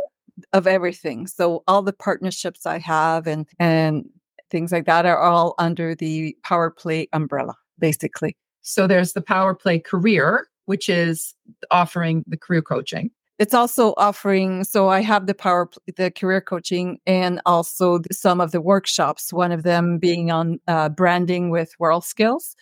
of 0.53 0.69
everything. 0.69 1.27
So 1.27 1.64
all 1.67 1.83
the 1.83 1.93
partnerships 1.93 2.64
I 2.64 2.79
have 2.79 3.27
and 3.27 3.47
and 3.59 4.09
things 4.51 4.71
like 4.71 4.87
that 4.87 5.05
are 5.05 5.19
all 5.19 5.57
under 5.59 5.97
the 5.97 6.37
power 6.45 6.71
play 6.71 7.09
umbrella 7.12 7.55
basically. 7.81 8.37
So 8.62 8.87
there's 8.87 9.14
the 9.14 9.21
power 9.21 9.55
play 9.55 9.81
career 9.81 10.47
which 10.67 10.88
is 10.88 11.35
offering 11.73 12.25
the 12.29 12.37
career 12.37 12.62
coaching 12.62 13.11
it's 13.38 13.55
also 13.55 13.94
offering 13.96 14.64
so 14.64 14.88
i 14.88 15.01
have 15.01 15.27
the 15.27 15.35
power 15.35 15.68
the 15.96 16.11
career 16.11 16.40
coaching 16.40 16.98
and 17.07 17.40
also 17.46 18.01
some 18.11 18.40
of 18.40 18.53
the 18.53 18.61
workshops 18.61 19.33
one 19.33 19.53
of 19.53 19.62
them 19.62 19.98
being 19.98 20.31
on 20.31 20.59
uh, 20.68 20.88
branding 20.88 21.51
with 21.51 21.72
WorldSkills 21.81 22.55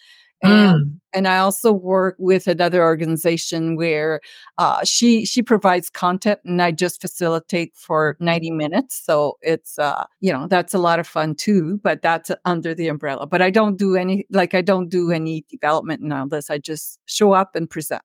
And, 0.43 0.87
mm. 0.87 1.01
and 1.15 1.27
I 1.27 1.39
also 1.39 1.73
work 1.73 2.17
with 2.19 2.47
another 2.47 2.83
organization 2.83 3.75
where 3.75 4.21
uh, 4.59 4.85
she 4.85 5.25
she 5.25 5.43
provides 5.43 5.89
content 5.89 6.41
and 6.45 6.61
I 6.61 6.73
just 6.73 7.01
facilitate 7.01 7.75
for 7.75 8.17
90 8.21 8.51
minutes. 8.51 9.01
So 9.03 9.39
it's 9.41 9.79
uh, 9.79 10.05
you 10.21 10.33
know 10.33 10.47
that's 10.47 10.75
a 10.75 10.79
lot 10.79 10.99
of 10.99 11.07
fun 11.07 11.35
too. 11.37 11.81
But 11.83 12.03
that's 12.03 12.31
under 12.45 12.75
the 12.75 12.89
umbrella. 12.89 13.27
But 13.27 13.41
I 13.41 13.51
don't 13.51 13.79
do 13.79 13.97
any 13.97 14.27
like 14.31 14.55
I 14.55 14.61
don't 14.61 14.91
do 14.91 15.11
any 15.11 15.45
development 15.49 16.03
and 16.03 16.13
all 16.13 16.29
this. 16.29 16.51
I 16.51 16.59
just 16.59 17.01
show 17.07 17.33
up 17.33 17.57
and 17.57 17.69
present. 17.69 18.03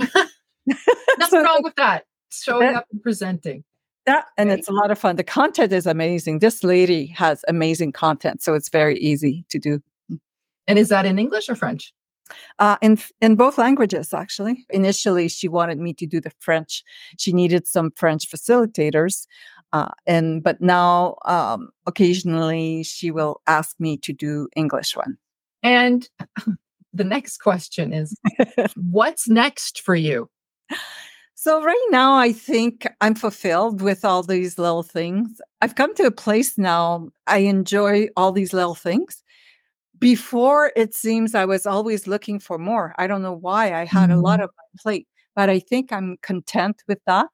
Nothing 1.18 1.40
so, 1.40 1.42
wrong 1.42 1.60
with 1.62 1.74
that. 1.76 2.04
Showing 2.30 2.74
up 2.74 2.86
and 2.92 3.02
presenting. 3.02 3.64
That 4.06 4.26
and 4.36 4.50
it's 4.50 4.68
a 4.68 4.72
lot 4.72 4.90
of 4.90 4.98
fun. 4.98 5.16
The 5.16 5.24
content 5.24 5.72
is 5.72 5.86
amazing. 5.86 6.38
This 6.38 6.64
lady 6.64 7.06
has 7.08 7.44
amazing 7.46 7.92
content, 7.92 8.42
so 8.42 8.54
it's 8.54 8.70
very 8.70 8.98
easy 8.98 9.44
to 9.50 9.58
do. 9.58 9.80
And 10.66 10.78
is 10.78 10.88
that 10.88 11.04
in 11.04 11.18
English 11.18 11.48
or 11.48 11.54
French? 11.54 11.92
Uh, 12.58 12.76
in 12.80 12.98
in 13.20 13.36
both 13.36 13.58
languages, 13.58 14.14
actually. 14.14 14.64
Initially, 14.70 15.28
she 15.28 15.48
wanted 15.48 15.78
me 15.78 15.92
to 15.94 16.06
do 16.06 16.20
the 16.20 16.32
French. 16.40 16.82
She 17.18 17.32
needed 17.32 17.66
some 17.66 17.90
French 17.96 18.30
facilitators, 18.30 19.26
uh, 19.72 19.88
and 20.06 20.42
but 20.42 20.60
now 20.60 21.16
um, 21.24 21.70
occasionally 21.86 22.82
she 22.84 23.10
will 23.10 23.40
ask 23.46 23.78
me 23.78 23.96
to 23.98 24.12
do 24.12 24.48
English 24.56 24.96
one. 24.96 25.18
And 25.62 26.08
the 26.92 27.04
next 27.04 27.38
question 27.38 27.92
is, 27.92 28.16
what's 28.76 29.28
next 29.28 29.82
for 29.82 29.94
you? 29.94 30.30
So 31.40 31.62
right 31.62 31.86
now, 31.90 32.16
I 32.16 32.32
think 32.32 32.84
I'm 33.00 33.14
fulfilled 33.14 33.80
with 33.80 34.04
all 34.04 34.24
these 34.24 34.58
little 34.58 34.82
things. 34.82 35.40
I've 35.62 35.76
come 35.76 35.94
to 35.94 36.06
a 36.06 36.10
place 36.10 36.58
now. 36.58 37.10
I 37.28 37.38
enjoy 37.38 38.08
all 38.16 38.32
these 38.32 38.52
little 38.52 38.74
things 38.74 39.22
before 39.98 40.72
it 40.76 40.94
seems 40.94 41.34
I 41.34 41.44
was 41.44 41.66
always 41.66 42.06
looking 42.06 42.38
for 42.38 42.58
more. 42.58 42.94
I 42.98 43.06
don't 43.06 43.22
know 43.22 43.34
why 43.34 43.74
I 43.74 43.84
had 43.84 44.10
mm-hmm. 44.10 44.18
a 44.18 44.20
lot 44.20 44.40
of 44.40 44.50
my 44.56 44.82
plate, 44.82 45.08
but 45.34 45.48
I 45.48 45.58
think 45.58 45.92
I'm 45.92 46.16
content 46.22 46.82
with 46.86 46.98
that. 47.06 47.26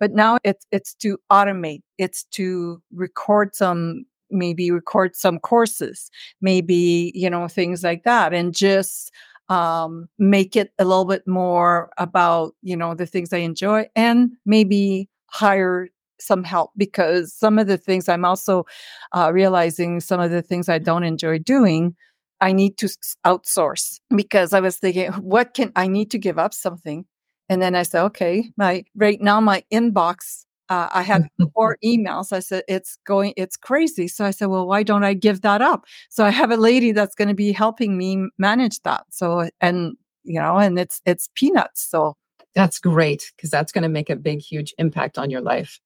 But 0.00 0.12
now 0.12 0.38
it's 0.44 0.66
it's 0.70 0.94
to 0.96 1.18
automate. 1.30 1.82
It's 1.98 2.24
to 2.32 2.82
record 2.92 3.54
some 3.54 4.04
maybe 4.30 4.70
record 4.70 5.14
some 5.14 5.38
courses, 5.38 6.10
maybe, 6.40 7.12
you 7.14 7.30
know, 7.30 7.46
things 7.46 7.84
like 7.84 8.04
that 8.04 8.34
and 8.34 8.54
just 8.54 9.12
um 9.48 10.08
make 10.18 10.56
it 10.56 10.72
a 10.78 10.84
little 10.84 11.04
bit 11.04 11.26
more 11.26 11.90
about, 11.98 12.54
you 12.62 12.76
know, 12.76 12.94
the 12.94 13.06
things 13.06 13.32
I 13.32 13.38
enjoy 13.38 13.88
and 13.96 14.30
maybe 14.46 15.08
hire 15.30 15.88
some 16.20 16.44
help 16.44 16.70
because 16.76 17.32
some 17.32 17.58
of 17.58 17.66
the 17.66 17.76
things 17.76 18.08
I'm 18.08 18.24
also 18.24 18.64
uh, 19.12 19.30
realizing 19.32 20.00
some 20.00 20.20
of 20.20 20.30
the 20.30 20.42
things 20.42 20.68
I 20.68 20.78
don't 20.78 21.04
enjoy 21.04 21.38
doing, 21.38 21.94
I 22.40 22.52
need 22.52 22.78
to 22.78 22.88
outsource 23.26 24.00
because 24.14 24.52
I 24.52 24.60
was 24.60 24.78
thinking, 24.78 25.12
what 25.14 25.54
can 25.54 25.72
I 25.76 25.86
need 25.88 26.10
to 26.12 26.18
give 26.18 26.38
up 26.38 26.54
something? 26.54 27.04
And 27.48 27.60
then 27.60 27.74
I 27.74 27.82
said, 27.82 28.02
okay, 28.04 28.50
my 28.56 28.84
right 28.94 29.20
now 29.20 29.40
my 29.40 29.64
inbox, 29.72 30.43
uh, 30.68 30.88
I 30.92 31.02
had 31.02 31.28
four 31.54 31.78
emails. 31.84 32.32
I 32.32 32.40
said 32.40 32.64
it's 32.68 32.96
going, 33.06 33.34
it's 33.36 33.56
crazy. 33.56 34.08
So 34.08 34.24
I 34.24 34.30
said, 34.30 34.46
well, 34.46 34.66
why 34.66 34.82
don't 34.82 35.04
I 35.04 35.14
give 35.14 35.42
that 35.42 35.60
up? 35.60 35.84
So 36.10 36.24
I 36.24 36.30
have 36.30 36.50
a 36.50 36.56
lady 36.56 36.92
that's 36.92 37.14
going 37.14 37.28
to 37.28 37.34
be 37.34 37.52
helping 37.52 37.98
me 37.98 38.28
manage 38.38 38.80
that. 38.82 39.04
So 39.10 39.48
and 39.60 39.96
you 40.24 40.40
know, 40.40 40.56
and 40.56 40.78
it's 40.78 41.02
it's 41.04 41.28
peanuts. 41.34 41.82
So 41.82 42.16
that's 42.54 42.78
great 42.78 43.32
because 43.36 43.50
that's 43.50 43.72
going 43.72 43.82
to 43.82 43.88
make 43.88 44.10
a 44.10 44.16
big, 44.16 44.40
huge 44.40 44.74
impact 44.78 45.18
on 45.18 45.30
your 45.30 45.40
life. 45.40 45.80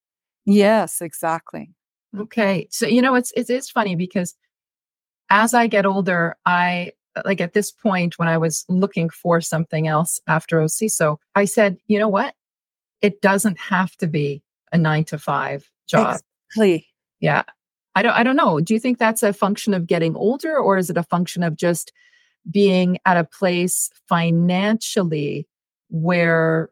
Yes, 0.45 1.01
exactly. 1.01 1.71
Okay. 2.17 2.69
So, 2.71 2.87
you 2.87 3.03
know, 3.03 3.15
it's, 3.15 3.33
it 3.37 3.51
is 3.51 3.71
funny 3.71 3.97
because 3.97 4.35
as 5.31 5.55
I 5.55 5.67
get 5.67 5.87
older, 5.87 6.37
I 6.47 6.93
like 7.25 7.41
at 7.41 7.53
this 7.53 7.71
point 7.71 8.19
when 8.19 8.29
I 8.29 8.39
was 8.39 8.65
looking 8.69 9.11
for 9.11 9.41
something 9.41 9.89
else 9.89 10.21
after 10.27 10.59
OCISO, 10.59 11.17
I 11.35 11.45
said, 11.45 11.79
you 11.87 11.99
know 11.99 12.09
what? 12.09 12.35
It 13.03 13.21
doesn't 13.21 13.59
have 13.59 13.97
to 13.97 14.07
be 14.07 14.43
a 14.73 14.79
nine 14.79 15.05
to 15.05 15.19
five 15.19 15.71
job. 15.87 16.21
Exactly. 16.57 16.87
Yeah. 17.21 17.43
I 17.95 18.03
don't 18.03 18.13
I 18.13 18.23
don't 18.23 18.37
know. 18.37 18.61
Do 18.61 18.75
you 18.75 18.81
think 18.81 18.99
that's 18.99 19.23
a 19.23 19.33
function 19.33 19.75
of 19.75 19.87
getting 19.87 20.15
older 20.17 20.57
or 20.57 20.79
is 20.79 20.91
it 20.91 20.97
a 20.97 21.03
function 21.03 21.43
of 21.43 21.57
just 21.57 21.93
being 22.51 22.99
at 23.05 23.17
a 23.17 23.25
place 23.25 23.91
financially 24.09 25.47
where 25.91 26.71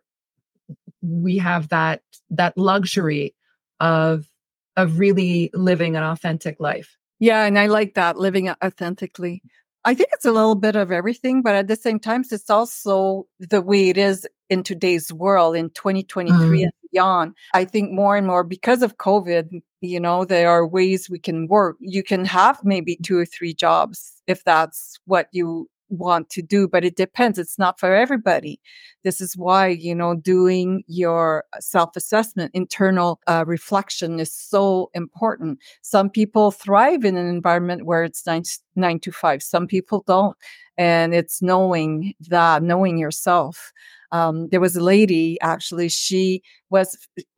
we 1.03 1.39
have 1.39 1.69
that 1.69 2.03
that 2.31 2.57
luxury 2.57 3.35
of 3.81 4.29
of 4.77 4.99
really 4.99 5.51
living 5.55 5.97
an 5.97 6.03
authentic 6.03 6.61
life. 6.61 6.97
Yeah, 7.19 7.45
and 7.45 7.59
I 7.59 7.67
like 7.67 7.95
that 7.95 8.19
living 8.19 8.51
authentically. 8.63 9.43
I 9.87 9.95
think 9.95 10.09
it's 10.13 10.25
a 10.25 10.33
little 10.33 10.57
bit 10.57 10.75
of 10.75 10.91
everything, 10.91 11.43
but 11.43 11.55
at 11.55 11.69
the 11.69 11.77
same 11.77 12.01
time, 12.01 12.25
it's 12.29 12.51
also 12.51 13.29
the 13.39 13.63
way 13.63 13.89
it 13.89 13.97
is 13.97 14.27
in 14.51 14.65
today's 14.65 15.13
world 15.13 15.55
in 15.55 15.71
2023 15.71 16.37
mm. 16.37 16.63
and 16.65 16.73
beyond. 16.93 17.35
I 17.55 17.65
think 17.65 17.93
more 17.93 18.17
and 18.17 18.27
more 18.27 18.43
because 18.43 18.83
of 18.83 18.97
COVID, 18.97 19.63
you 19.81 20.01
know, 20.01 20.25
there 20.25 20.51
are 20.51 20.67
ways 20.67 21.09
we 21.09 21.21
can 21.21 21.47
work. 21.47 21.77
You 21.79 22.03
can 22.03 22.25
have 22.25 22.65
maybe 22.65 22.99
two 23.01 23.17
or 23.17 23.25
three 23.25 23.55
jobs 23.55 24.21
if 24.27 24.43
that's 24.43 24.99
what 25.05 25.29
you 25.31 25.71
want 25.89 26.31
to 26.31 26.43
do, 26.43 26.69
but 26.69 26.85
it 26.85 26.97
depends. 26.97 27.39
It's 27.39 27.59
not 27.59 27.79
for 27.79 27.95
everybody. 27.95 28.61
This 29.05 29.21
is 29.21 29.37
why, 29.37 29.69
you 29.69 29.95
know, 29.95 30.15
doing 30.15 30.83
your 30.87 31.45
self 31.61 31.97
assessment, 31.97 32.51
internal 32.55 33.21
uh, 33.27 33.45
reflection 33.47 34.21
is 34.21 34.33
so 34.33 34.91
important. 34.95 35.59
Some 35.83 36.11
people 36.11 36.51
thrive 36.51 37.05
in 37.05 37.17
an 37.17 37.27
environment 37.27 37.87
where 37.87 38.05
it's 38.05 38.27
nine, 38.27 38.43
nine 38.75 39.01
to 39.01 39.13
five. 39.13 39.43
Some 39.43 39.67
people 39.67 40.05
don't. 40.07 40.37
And 40.79 41.15
it's 41.15 41.41
knowing 41.41 42.15
that, 42.29 42.63
knowing 42.63 42.99
yourself. 42.99 43.73
Um, 44.13 44.49
there 44.51 44.61
was 44.61 44.77
a 44.77 44.83
lady 44.83 45.41
actually, 45.41 45.89
she 45.89 46.43
was 46.71 46.97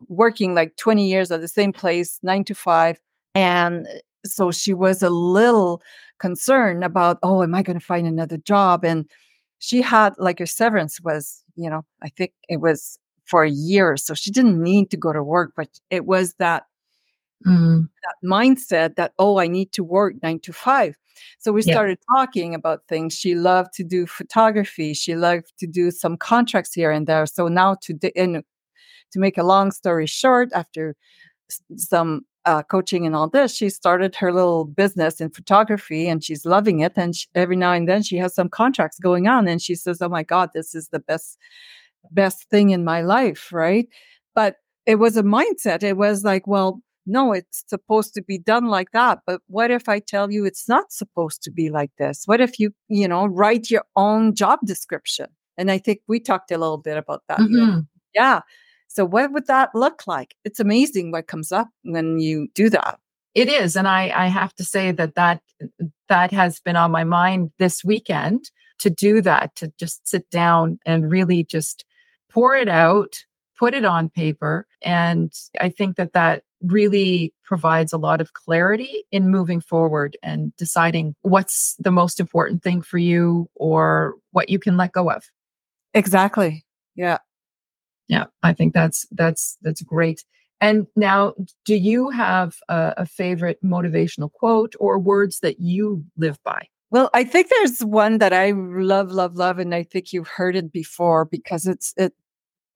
working 0.08 0.54
like 0.54 0.76
20 0.76 1.08
years 1.08 1.30
at 1.30 1.40
the 1.40 1.48
same 1.48 1.72
place, 1.72 2.18
nine 2.22 2.44
to 2.44 2.54
five. 2.54 2.98
And 3.34 3.86
so 4.24 4.50
she 4.50 4.74
was 4.74 5.02
a 5.02 5.10
little 5.10 5.82
concerned 6.18 6.84
about, 6.84 7.18
oh, 7.22 7.42
am 7.42 7.54
I 7.54 7.62
going 7.62 7.78
to 7.78 7.84
find 7.84 8.06
another 8.06 8.36
job? 8.38 8.84
And 8.84 9.08
she 9.58 9.82
had 9.82 10.14
like 10.18 10.38
her 10.38 10.46
severance 10.46 11.00
was, 11.00 11.42
you 11.56 11.68
know, 11.68 11.84
I 12.02 12.08
think 12.08 12.32
it 12.48 12.60
was 12.60 12.98
for 13.24 13.44
a 13.44 13.50
year. 13.50 13.96
So 13.96 14.14
she 14.14 14.30
didn't 14.30 14.62
need 14.62 14.90
to 14.90 14.96
go 14.96 15.12
to 15.12 15.22
work, 15.22 15.52
but 15.56 15.68
it 15.90 16.06
was 16.06 16.34
that 16.34 16.64
mm. 17.46 17.88
that 18.02 18.28
mindset 18.28 18.96
that, 18.96 19.12
oh, 19.18 19.38
I 19.38 19.46
need 19.46 19.72
to 19.72 19.84
work 19.84 20.14
nine 20.22 20.40
to 20.40 20.52
five. 20.52 20.96
So 21.40 21.50
we 21.50 21.62
started 21.62 21.98
talking 22.16 22.54
about 22.54 22.82
things. 22.88 23.12
She 23.12 23.34
loved 23.34 23.72
to 23.74 23.82
do 23.82 24.06
photography. 24.06 24.94
She 24.94 25.16
loved 25.16 25.52
to 25.58 25.66
do 25.66 25.90
some 25.90 26.16
contracts 26.16 26.72
here 26.72 26.92
and 26.92 27.08
there. 27.08 27.26
So 27.26 27.48
now 27.48 27.76
to, 27.82 27.98
and 28.14 28.44
to 29.10 29.18
make 29.18 29.36
a 29.36 29.42
long 29.42 29.72
story 29.72 30.06
short, 30.06 30.50
after 30.54 30.94
some 31.76 32.22
uh, 32.48 32.62
coaching 32.62 33.04
and 33.04 33.14
all 33.14 33.28
this, 33.28 33.54
she 33.54 33.68
started 33.68 34.16
her 34.16 34.32
little 34.32 34.64
business 34.64 35.20
in 35.20 35.28
photography 35.28 36.08
and 36.08 36.24
she's 36.24 36.46
loving 36.46 36.80
it. 36.80 36.94
And 36.96 37.14
she, 37.14 37.26
every 37.34 37.56
now 37.56 37.72
and 37.72 37.86
then 37.86 38.02
she 38.02 38.16
has 38.16 38.34
some 38.34 38.48
contracts 38.48 38.98
going 38.98 39.28
on 39.28 39.46
and 39.46 39.60
she 39.60 39.74
says, 39.74 40.00
Oh 40.00 40.08
my 40.08 40.22
God, 40.22 40.50
this 40.54 40.74
is 40.74 40.88
the 40.88 40.98
best, 40.98 41.36
best 42.10 42.48
thing 42.48 42.70
in 42.70 42.84
my 42.84 43.02
life. 43.02 43.52
Right. 43.52 43.86
But 44.34 44.56
it 44.86 44.94
was 44.94 45.18
a 45.18 45.22
mindset. 45.22 45.82
It 45.82 45.98
was 45.98 46.24
like, 46.24 46.46
well, 46.46 46.80
no, 47.04 47.34
it's 47.34 47.64
supposed 47.66 48.14
to 48.14 48.22
be 48.22 48.38
done 48.38 48.68
like 48.68 48.92
that. 48.92 49.18
But 49.26 49.42
what 49.48 49.70
if 49.70 49.86
I 49.86 49.98
tell 49.98 50.30
you 50.32 50.46
it's 50.46 50.68
not 50.68 50.90
supposed 50.90 51.42
to 51.42 51.50
be 51.50 51.68
like 51.68 51.90
this? 51.98 52.22
What 52.24 52.40
if 52.40 52.58
you, 52.58 52.70
you 52.88 53.06
know, 53.08 53.26
write 53.26 53.70
your 53.70 53.84
own 53.94 54.34
job 54.34 54.60
description? 54.64 55.26
And 55.58 55.70
I 55.70 55.76
think 55.76 56.00
we 56.08 56.18
talked 56.18 56.50
a 56.50 56.56
little 56.56 56.78
bit 56.78 56.96
about 56.96 57.24
that. 57.28 57.40
Mm-hmm. 57.40 57.80
Yeah. 58.14 58.40
So, 58.88 59.04
what 59.04 59.32
would 59.32 59.46
that 59.46 59.74
look 59.74 60.06
like? 60.06 60.34
It's 60.44 60.58
amazing 60.58 61.12
what 61.12 61.28
comes 61.28 61.52
up 61.52 61.68
when 61.84 62.18
you 62.18 62.48
do 62.54 62.70
that. 62.70 62.98
It 63.34 63.48
is, 63.48 63.76
and 63.76 63.86
I, 63.86 64.10
I 64.14 64.26
have 64.26 64.54
to 64.54 64.64
say 64.64 64.90
that 64.92 65.14
that 65.14 65.42
that 66.08 66.32
has 66.32 66.58
been 66.60 66.76
on 66.76 66.90
my 66.90 67.04
mind 67.04 67.52
this 67.58 67.84
weekend 67.84 68.50
to 68.80 68.90
do 68.90 69.20
that, 69.22 69.54
to 69.56 69.72
just 69.78 70.08
sit 70.08 70.28
down 70.30 70.78
and 70.86 71.10
really 71.10 71.44
just 71.44 71.84
pour 72.32 72.56
it 72.56 72.68
out, 72.68 73.24
put 73.58 73.74
it 73.74 73.84
on 73.84 74.08
paper, 74.08 74.66
and 74.82 75.32
I 75.60 75.68
think 75.68 75.96
that 75.96 76.14
that 76.14 76.42
really 76.62 77.32
provides 77.44 77.92
a 77.92 77.98
lot 77.98 78.20
of 78.20 78.32
clarity 78.32 79.04
in 79.12 79.30
moving 79.30 79.60
forward 79.60 80.16
and 80.22 80.56
deciding 80.56 81.14
what's 81.22 81.76
the 81.78 81.92
most 81.92 82.18
important 82.18 82.64
thing 82.64 82.82
for 82.82 82.98
you 82.98 83.48
or 83.54 84.14
what 84.32 84.48
you 84.48 84.58
can 84.58 84.76
let 84.76 84.90
go 84.90 85.08
of. 85.08 85.22
Exactly. 85.94 86.64
Yeah 86.96 87.18
yeah 88.08 88.24
i 88.42 88.52
think 88.52 88.74
that's 88.74 89.06
that's 89.12 89.56
that's 89.62 89.82
great 89.82 90.24
and 90.60 90.86
now 90.96 91.34
do 91.64 91.76
you 91.76 92.10
have 92.10 92.56
a, 92.68 92.94
a, 92.96 93.06
favorite 93.06 93.62
motivational 93.64 94.32
quote 94.32 94.74
or 94.80 94.98
words 94.98 95.38
that 95.40 95.60
you 95.60 96.04
live 96.16 96.38
by 96.44 96.66
well 96.90 97.10
i 97.14 97.24
think 97.24 97.48
there's 97.48 97.80
one 97.84 98.18
that 98.18 98.32
i 98.32 98.50
love 98.50 99.10
love 99.10 99.36
love 99.36 99.58
and 99.58 99.74
i 99.74 99.82
think 99.82 100.12
you've 100.12 100.28
heard 100.28 100.56
it 100.56 100.72
before 100.72 101.24
because 101.24 101.66
it's 101.66 101.94
it 101.96 102.12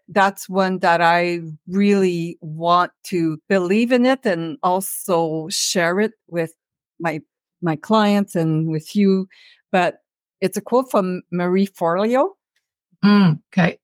that's 0.09 0.49
one 0.49 0.79
that 0.79 1.01
i 1.01 1.41
really 1.69 2.39
want 2.41 2.93
to 3.05 3.39
believe 3.49 3.93
in 3.93 4.05
it 4.07 4.25
and 4.25 4.59
also 4.63 5.49
share 5.49 6.01
it 6.01 6.13
with 6.29 6.53
my 7.01 7.21
my 7.61 7.77
clients 7.77 8.35
and 8.35 8.69
with 8.69 8.95
you 8.95 9.27
but 9.73 10.03
It's 10.43 10.57
a 10.57 10.61
quote 10.61 10.91
from 10.91 11.23
Marie 11.31 11.69
Forleo. 11.69 12.31
Mm, 13.05 13.41
okay. 13.49 13.79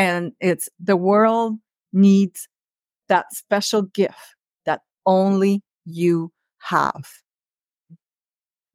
And 0.00 0.32
it's 0.40 0.70
the 0.82 0.96
world 0.96 1.58
needs 1.92 2.48
that 3.08 3.34
special 3.34 3.82
gift 3.82 4.34
that 4.64 4.80
only 5.04 5.62
you 5.84 6.32
have. 6.60 7.06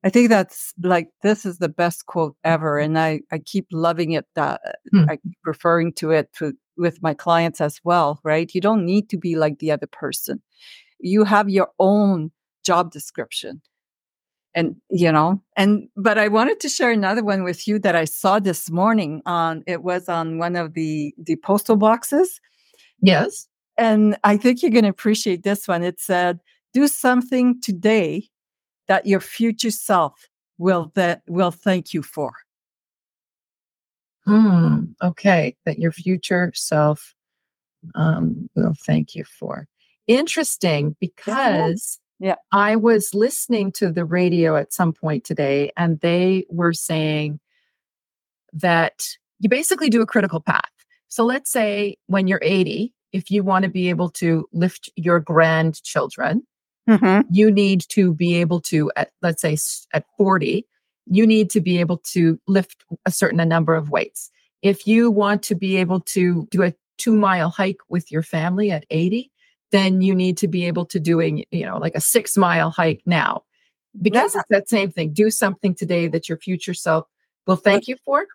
I 0.04 0.10
think 0.12 0.30
that's 0.30 0.72
like 0.84 1.10
this 1.24 1.44
is 1.44 1.58
the 1.58 1.68
best 1.68 2.06
quote 2.06 2.36
ever, 2.44 2.78
and 2.78 3.00
I 3.00 3.22
I 3.32 3.40
keep 3.40 3.66
loving 3.72 4.12
it. 4.12 4.28
That 4.36 4.62
hmm. 4.92 5.10
I 5.10 5.16
keep 5.16 5.38
referring 5.44 5.94
to 5.94 6.12
it 6.12 6.32
to, 6.38 6.54
with 6.78 7.02
my 7.02 7.16
clients 7.16 7.60
as 7.60 7.80
well. 7.84 8.20
Right? 8.24 8.54
You 8.54 8.62
don't 8.62 8.86
need 8.86 9.10
to 9.10 9.18
be 9.18 9.36
like 9.36 9.58
the 9.58 9.72
other 9.72 9.88
person. 9.88 10.44
You 11.00 11.24
have 11.24 11.50
your 11.50 11.70
own 11.80 12.30
job 12.64 12.92
description, 12.92 13.64
and 14.56 14.76
you 14.90 15.12
know. 15.12 15.42
And 15.56 15.88
but 15.96 16.18
I 16.18 16.28
wanted 16.28 16.60
to 16.62 16.70
share 16.70 16.92
another 16.92 17.24
one 17.24 17.44
with 17.44 17.68
you 17.68 17.78
that 17.80 17.96
I 17.96 18.06
saw 18.06 18.40
this 18.40 18.72
morning 18.72 19.22
on. 19.26 19.64
It 19.68 19.84
was 19.84 20.10
on 20.10 20.40
one 20.40 20.56
of 20.56 20.74
the 20.74 21.14
the 21.18 21.36
postal 21.36 21.76
boxes. 21.76 22.42
Yes, 23.02 23.48
and 23.78 24.18
I 24.24 24.38
think 24.38 24.64
you're 24.64 24.72
going 24.72 24.86
to 24.86 24.90
appreciate 24.90 25.44
this 25.44 25.68
one. 25.68 25.84
It 25.84 26.00
said, 26.00 26.40
"Do 26.74 26.88
something 26.88 27.62
today." 27.62 28.30
that 28.88 29.06
your 29.06 29.20
future 29.20 29.72
self 29.72 30.28
will 30.58 30.92
that 30.96 31.22
will 31.28 31.52
thank 31.52 31.94
you 31.94 32.02
for. 32.02 32.34
Hmm. 34.26 34.86
Okay. 35.04 35.56
That 35.66 35.80
your 35.80 35.92
future 35.92 36.52
self 36.56 37.14
um, 37.94 38.50
will 38.56 38.74
thank 38.86 39.16
you 39.16 39.24
for. 39.24 39.68
Interesting 40.08 40.96
because 41.00 42.00
yeah. 42.20 42.36
I 42.52 42.76
was 42.76 43.14
listening 43.14 43.72
to 43.74 43.92
the 43.92 44.06
radio 44.06 44.56
at 44.56 44.74
some 44.74 44.94
point 44.94 45.24
today 45.24 45.72
and 45.76 46.00
they 46.00 46.46
were 46.50 46.74
saying 46.74 47.40
that 48.54 49.08
you 49.40 49.50
basically 49.50 49.90
do 49.90 50.02
a 50.02 50.06
critical 50.06 50.40
path. 50.40 50.64
So 51.08 51.26
let's 51.26 51.52
say 51.52 51.98
when 52.08 52.28
you're 52.28 52.40
80, 52.42 52.94
if 53.12 53.32
you 53.32 53.44
want 53.44 53.64
to 53.64 53.70
be 53.70 53.90
able 53.90 54.10
to 54.12 54.48
lift 54.54 54.90
your 54.96 55.20
grandchildren, 55.20 56.44
Mm-hmm. 56.90 57.34
You 57.34 57.52
need 57.52 57.82
to 57.90 58.14
be 58.14 58.36
able 58.36 58.62
to, 58.62 58.92
at, 58.96 59.12
let's 59.22 59.42
say 59.42 59.58
at 59.94 60.06
40, 60.18 60.66
you 61.08 61.28
need 61.28 61.50
to 61.52 61.62
be 61.62 61.80
able 61.80 61.98
to 62.14 62.40
lift 62.48 62.84
a 63.06 63.12
certain 63.12 63.48
number 63.48 63.76
of 63.76 63.90
weights. 63.90 64.32
If 64.62 64.88
you 64.88 65.12
want 65.12 65.44
to 65.44 65.56
be 65.56 65.78
able 65.78 66.02
to 66.02 66.48
do 66.52 66.64
a 66.64 66.74
two 66.98 67.16
mile 67.16 67.50
hike 67.50 67.80
with 67.90 68.12
your 68.12 68.24
family 68.24 68.72
at 68.72 68.86
80, 68.90 69.32
then 69.72 70.02
you 70.02 70.16
need 70.16 70.38
to 70.38 70.48
be 70.48 70.66
able 70.66 70.86
to 70.88 71.00
doing, 71.00 71.46
you 71.52 71.66
know, 71.66 71.78
like 71.78 71.96
a 71.96 72.02
six 72.02 72.38
mile 72.38 72.70
hike 72.70 73.02
now. 73.06 73.44
Because 74.02 74.36
yeah. 74.36 74.42
it's 74.42 74.50
that 74.50 74.70
same 74.70 74.92
thing. 74.92 75.14
Do 75.14 75.32
something 75.32 75.74
today 75.74 76.08
that 76.08 76.28
your 76.28 76.38
future 76.38 76.74
self 76.74 77.08
will 77.48 77.56
thank 77.56 77.88
you 77.88 77.96
for. 78.04 78.26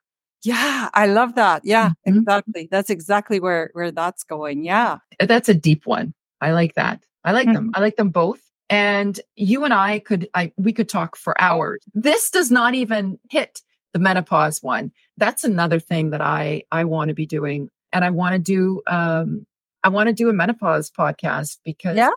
Yeah, 0.42 0.88
I 0.94 1.06
love 1.06 1.34
that. 1.34 1.62
Yeah, 1.64 1.90
mm-hmm. 1.90 2.20
exactly. 2.20 2.68
That's 2.70 2.88
exactly 2.88 3.40
where 3.40 3.70
where 3.74 3.90
that's 3.90 4.24
going. 4.24 4.64
Yeah. 4.64 4.98
That's 5.18 5.48
a 5.48 5.54
deep 5.54 5.86
one. 5.86 6.14
I 6.40 6.52
like 6.52 6.74
that. 6.74 7.04
I 7.24 7.32
like 7.32 7.46
mm-hmm. 7.46 7.54
them. 7.54 7.70
I 7.74 7.80
like 7.80 7.96
them 7.96 8.10
both. 8.10 8.40
And 8.70 9.18
you 9.34 9.64
and 9.64 9.74
I 9.74 9.98
could, 9.98 10.28
I, 10.32 10.52
we 10.56 10.72
could 10.72 10.88
talk 10.88 11.16
for 11.16 11.38
hours. 11.40 11.80
This 11.92 12.30
does 12.30 12.50
not 12.50 12.74
even 12.74 13.18
hit 13.28 13.60
the 13.92 13.98
menopause 13.98 14.62
one. 14.62 14.92
That's 15.16 15.42
another 15.42 15.80
thing 15.80 16.10
that 16.10 16.20
I, 16.20 16.62
I 16.70 16.84
want 16.84 17.08
to 17.08 17.14
be 17.14 17.26
doing. 17.26 17.68
And 17.92 18.04
I 18.04 18.10
want 18.10 18.34
to 18.34 18.38
do, 18.38 18.80
um, 18.86 19.44
I 19.82 19.88
want 19.88 20.08
to 20.08 20.12
do 20.12 20.28
a 20.28 20.32
menopause 20.32 20.90
podcast 20.90 21.58
because 21.64 21.96
yeah. 21.96 22.10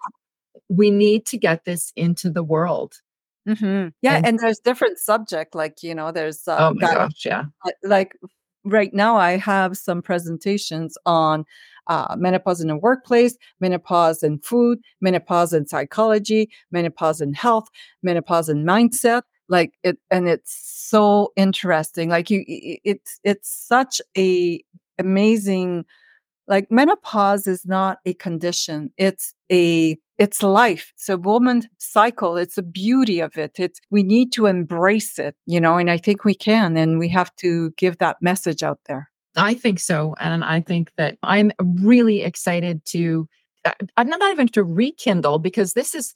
we 0.70 0.92
need 0.92 1.26
to 1.28 1.38
get 1.38 1.66
this 1.66 1.94
into 1.96 2.30
the 2.30 2.44
world. 2.44 2.96
Mm-hmm. 3.48 3.90
Yeah, 4.02 4.16
and, 4.16 4.26
and, 4.26 4.40
there's 4.40 4.60
different 4.60 5.00
subject, 5.00 5.54
like 5.54 5.84
you 5.84 5.94
know, 5.94 6.12
there's 6.12 6.48
uh, 6.48 6.58
oh 6.60 6.74
my 6.76 6.94
gosh, 6.94 7.26
yeah, 7.26 7.46
like 7.84 8.16
right 8.64 8.94
now 8.94 9.18
I 9.18 9.38
have 9.38 9.78
some 9.78 10.02
presentations 10.02 10.98
on 11.06 11.46
uh, 11.88 12.16
menopause 12.18 12.62
in 12.62 12.68
the 12.68 12.78
workplace, 12.78 13.38
menopause 13.60 14.24
in 14.24 14.40
food, 14.40 14.80
menopause 15.02 15.54
in 15.54 15.68
psychology, 15.68 16.50
menopause 16.72 17.22
in 17.22 17.34
health, 17.34 17.68
menopause 18.02 18.50
in 18.50 18.64
mindset. 18.64 19.24
Like 19.50 19.74
it, 19.84 19.98
and 20.10 20.30
it's 20.30 20.56
so 20.90 21.34
interesting. 21.36 22.10
Like 22.10 22.30
you, 22.30 22.44
it's 22.48 23.20
it's 23.24 23.50
such 23.50 24.02
a 24.18 24.64
amazing. 24.98 25.86
Like 26.48 26.70
menopause 26.70 27.48
is 27.48 27.66
not 27.66 28.00
a 28.06 28.14
condition; 28.14 28.92
it's 28.98 29.34
a 29.52 29.98
it's 30.18 30.44
life. 30.44 30.92
It's 30.96 31.10
a 31.10 31.18
woman 31.18 31.64
cycle. 31.80 32.38
It's 32.38 32.56
the 32.56 32.64
beauty 32.64 33.20
of 33.20 33.38
it. 33.38 33.54
It's 33.58 33.80
we 33.90 34.04
need 34.04 34.32
to 34.34 34.46
embrace 34.46 35.18
it, 35.20 35.36
you 35.46 35.60
know, 35.60 35.78
and 35.78 35.90
I 35.90 35.98
think 35.98 36.24
we 36.24 36.36
can, 36.36 36.78
and 36.78 37.00
we 37.00 37.10
have 37.10 37.36
to 37.38 37.72
give 37.72 37.98
that 37.98 38.18
message 38.22 38.62
out 38.62 38.80
there. 38.86 39.10
I 39.36 39.54
think 39.54 39.80
so. 39.80 40.16
And 40.20 40.44
I 40.44 40.62
think 40.62 40.92
that 40.98 41.18
I'm 41.24 41.52
really 41.60 42.22
excited 42.22 42.86
to, 42.86 43.28
uh, 43.66 43.72
I'm 43.98 44.08
not 44.08 44.32
even 44.32 44.48
to 44.50 44.64
rekindle 44.64 45.40
because 45.40 45.74
this 45.74 45.96
is, 45.96 46.14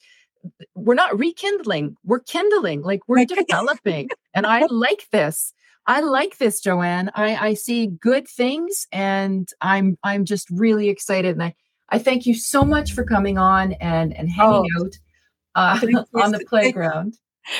we're 0.74 0.94
not 0.94 1.18
rekindling, 1.18 1.96
we're 2.04 2.20
kindling, 2.20 2.82
like 2.82 3.00
we're 3.08 3.24
developing. 3.48 4.08
and 4.34 4.46
I 4.46 4.66
like 4.70 5.08
this. 5.10 5.52
I 5.88 6.00
like 6.00 6.36
this, 6.36 6.60
Joanne. 6.60 7.10
I, 7.14 7.48
I 7.48 7.54
see 7.54 7.86
good 7.86 8.28
things 8.28 8.86
and 8.92 9.48
I'm 9.62 9.96
I'm 10.04 10.26
just 10.26 10.46
really 10.50 10.90
excited. 10.90 11.32
And 11.32 11.42
I, 11.42 11.54
I 11.88 11.98
thank 11.98 12.26
you 12.26 12.34
so 12.34 12.62
much 12.62 12.92
for 12.92 13.04
coming 13.04 13.38
on 13.38 13.72
and, 13.72 14.14
and 14.14 14.30
hanging 14.30 14.68
oh, 14.78 14.84
out 14.84 14.98
uh, 15.54 16.04
on 16.22 16.32
the 16.32 16.44
playground. 16.46 17.14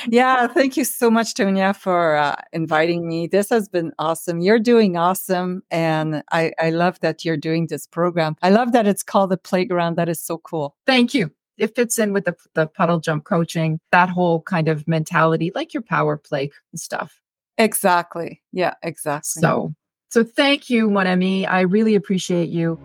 Yeah, 0.06 0.46
thank 0.46 0.76
you 0.76 0.84
so 0.84 1.10
much, 1.10 1.32
Tanya, 1.32 1.72
for 1.72 2.16
uh, 2.16 2.36
inviting 2.52 3.08
me. 3.08 3.26
This 3.26 3.48
has 3.48 3.70
been 3.70 3.92
awesome. 3.98 4.40
You're 4.40 4.58
doing 4.58 4.98
awesome. 4.98 5.62
And 5.70 6.22
I, 6.30 6.52
I 6.58 6.68
love 6.68 7.00
that 7.00 7.24
you're 7.24 7.38
doing 7.38 7.68
this 7.68 7.86
program. 7.86 8.36
I 8.42 8.50
love 8.50 8.72
that 8.72 8.86
it's 8.86 9.02
called 9.02 9.30
the 9.30 9.38
playground. 9.38 9.96
That 9.96 10.10
is 10.10 10.22
so 10.22 10.36
cool. 10.36 10.76
Thank 10.86 11.14
you. 11.14 11.30
It 11.56 11.74
fits 11.74 11.98
in 11.98 12.12
with 12.12 12.26
the, 12.26 12.36
the 12.52 12.66
puddle 12.66 13.00
jump 13.00 13.24
coaching, 13.24 13.80
that 13.90 14.10
whole 14.10 14.42
kind 14.42 14.68
of 14.68 14.86
mentality, 14.86 15.50
like 15.54 15.72
your 15.72 15.82
power 15.82 16.18
play 16.18 16.50
stuff. 16.76 17.18
Exactly. 17.58 18.40
Yeah, 18.52 18.74
exactly. 18.82 19.40
So, 19.42 19.74
so 20.08 20.24
thank 20.24 20.70
you, 20.70 20.88
mon 20.88 21.06
ami. 21.06 21.44
I 21.44 21.62
really 21.62 21.96
appreciate 21.96 22.48
you. 22.48 22.78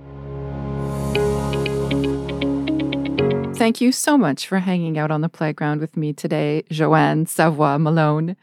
Thank 3.56 3.80
you 3.80 3.92
so 3.92 4.18
much 4.18 4.48
for 4.48 4.60
hanging 4.60 4.98
out 4.98 5.12
on 5.12 5.22
the 5.22 5.30
playground 5.30 5.80
with 5.80 5.96
me 5.96 6.12
today, 6.12 6.64
Joanne 6.70 7.28
Savoie 7.28 7.78
Malone. 7.78 8.36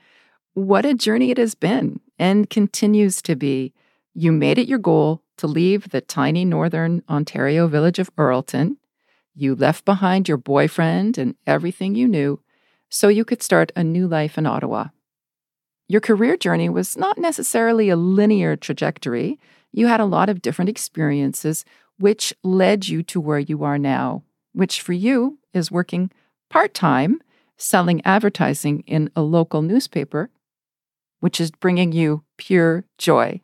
What 0.55 0.87
a 0.87 0.95
journey 0.95 1.31
it 1.31 1.37
has 1.37 1.55
been 1.55 2.01
and 2.19 2.49
continues 2.49 3.21
to 3.23 3.37
be. 3.37 3.75
You 4.14 4.33
made 4.33 4.57
it 4.57 4.69
your 4.69 4.79
goal 4.79 5.23
to 5.38 5.47
leave 5.47 5.90
the 5.90 6.01
tiny 6.01 6.45
northern 6.45 7.03
Ontario 7.09 7.66
village 7.66 7.99
of 7.99 8.11
Earlton. 8.16 8.79
You 9.35 9.55
left 9.55 9.85
behind 9.85 10.29
your 10.29 10.38
boyfriend 10.38 11.19
and 11.19 11.35
everything 11.47 11.95
you 11.95 12.09
knew 12.09 12.40
so 12.88 13.09
you 13.09 13.25
could 13.25 13.43
start 13.43 13.73
a 13.75 13.85
new 13.85 14.07
life 14.07 14.38
in 14.38 14.47
Ottawa. 14.47 14.88
Your 15.90 16.00
career 16.00 16.37
journey 16.37 16.68
was 16.68 16.96
not 16.96 17.18
necessarily 17.18 17.88
a 17.88 17.96
linear 17.96 18.55
trajectory. 18.57 19.40
You 19.72 19.88
had 19.88 20.00
a 20.00 20.12
lot 20.16 20.29
of 20.29 20.40
different 20.40 20.68
experiences, 20.68 21.64
which 21.98 22.33
led 22.44 22.87
you 22.88 23.03
to 23.03 23.20
where 23.20 23.40
you 23.40 23.64
are 23.64 23.79
now 23.79 24.22
which 24.53 24.81
for 24.81 24.92
you 24.92 25.38
is 25.53 25.70
working 25.70 26.11
part 26.48 26.74
time 26.74 27.20
selling 27.57 28.00
advertising 28.07 28.83
in 28.87 29.11
a 29.14 29.20
local 29.20 29.61
newspaper, 29.61 30.31
which 31.20 31.40
is 31.40 31.50
bringing 31.50 31.92
you 31.92 32.24
pure 32.38 32.85
joy. 32.96 33.38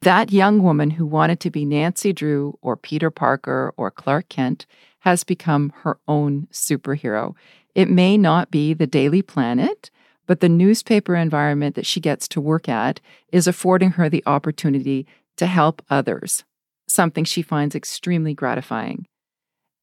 That 0.00 0.32
young 0.32 0.62
woman 0.62 0.90
who 0.92 1.04
wanted 1.04 1.38
to 1.40 1.50
be 1.50 1.66
Nancy 1.66 2.12
Drew 2.12 2.58
or 2.62 2.76
Peter 2.76 3.10
Parker 3.10 3.74
or 3.76 3.90
Clark 3.90 4.30
Kent 4.30 4.64
has 5.00 5.22
become 5.22 5.72
her 5.82 5.98
own 6.08 6.48
superhero. 6.50 7.34
It 7.74 7.90
may 7.90 8.16
not 8.16 8.50
be 8.50 8.72
the 8.72 8.86
Daily 8.86 9.20
Planet, 9.20 9.90
but 10.28 10.40
the 10.40 10.48
newspaper 10.48 11.16
environment 11.16 11.74
that 11.74 11.86
she 11.86 12.00
gets 12.00 12.28
to 12.28 12.40
work 12.40 12.68
at 12.68 13.00
is 13.32 13.48
affording 13.48 13.92
her 13.92 14.08
the 14.08 14.22
opportunity 14.26 15.06
to 15.38 15.46
help 15.46 15.82
others, 15.88 16.44
something 16.86 17.24
she 17.24 17.40
finds 17.40 17.74
extremely 17.74 18.34
gratifying. 18.34 19.06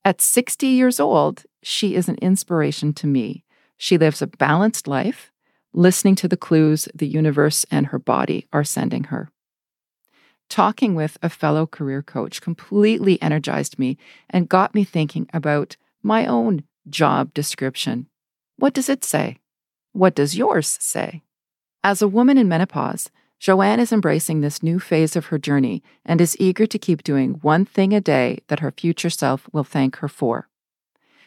At 0.05 0.21
60 0.21 0.67
years 0.67 0.99
old, 0.99 1.43
she 1.63 1.95
is 1.95 2.07
an 2.07 2.19
inspiration 2.21 2.93
to 2.93 3.07
me. 3.07 3.43
She 3.75 3.97
lives 3.97 4.21
a 4.21 4.27
balanced 4.27 4.87
life, 4.87 5.31
listening 5.73 6.13
to 6.15 6.27
the 6.27 6.37
clues 6.37 6.87
the 6.93 7.07
universe 7.07 7.65
and 7.71 7.87
her 7.87 7.99
body 7.99 8.47
are 8.53 8.63
sending 8.63 9.05
her. 9.05 9.31
Talking 10.47 10.93
with 10.93 11.17
a 11.23 11.29
fellow 11.29 11.65
career 11.65 12.03
coach 12.03 12.39
completely 12.39 13.19
energized 13.19 13.79
me 13.79 13.97
and 14.29 14.47
got 14.47 14.75
me 14.75 14.83
thinking 14.83 15.27
about 15.33 15.75
my 16.03 16.27
own 16.27 16.65
job 16.87 17.33
description. 17.33 18.05
What 18.57 18.75
does 18.75 18.89
it 18.89 19.03
say? 19.03 19.39
What 19.95 20.13
does 20.13 20.35
yours 20.35 20.77
say? 20.81 21.23
As 21.81 22.01
a 22.01 22.07
woman 22.09 22.37
in 22.37 22.49
menopause, 22.49 23.09
Joanne 23.39 23.79
is 23.79 23.93
embracing 23.93 24.41
this 24.41 24.61
new 24.61 24.77
phase 24.77 25.15
of 25.15 25.27
her 25.27 25.37
journey 25.37 25.83
and 26.05 26.19
is 26.19 26.35
eager 26.37 26.65
to 26.67 26.77
keep 26.77 27.01
doing 27.01 27.35
one 27.35 27.63
thing 27.63 27.93
a 27.93 28.01
day 28.01 28.39
that 28.49 28.59
her 28.59 28.73
future 28.73 29.09
self 29.09 29.47
will 29.53 29.63
thank 29.63 29.95
her 29.97 30.09
for. 30.09 30.49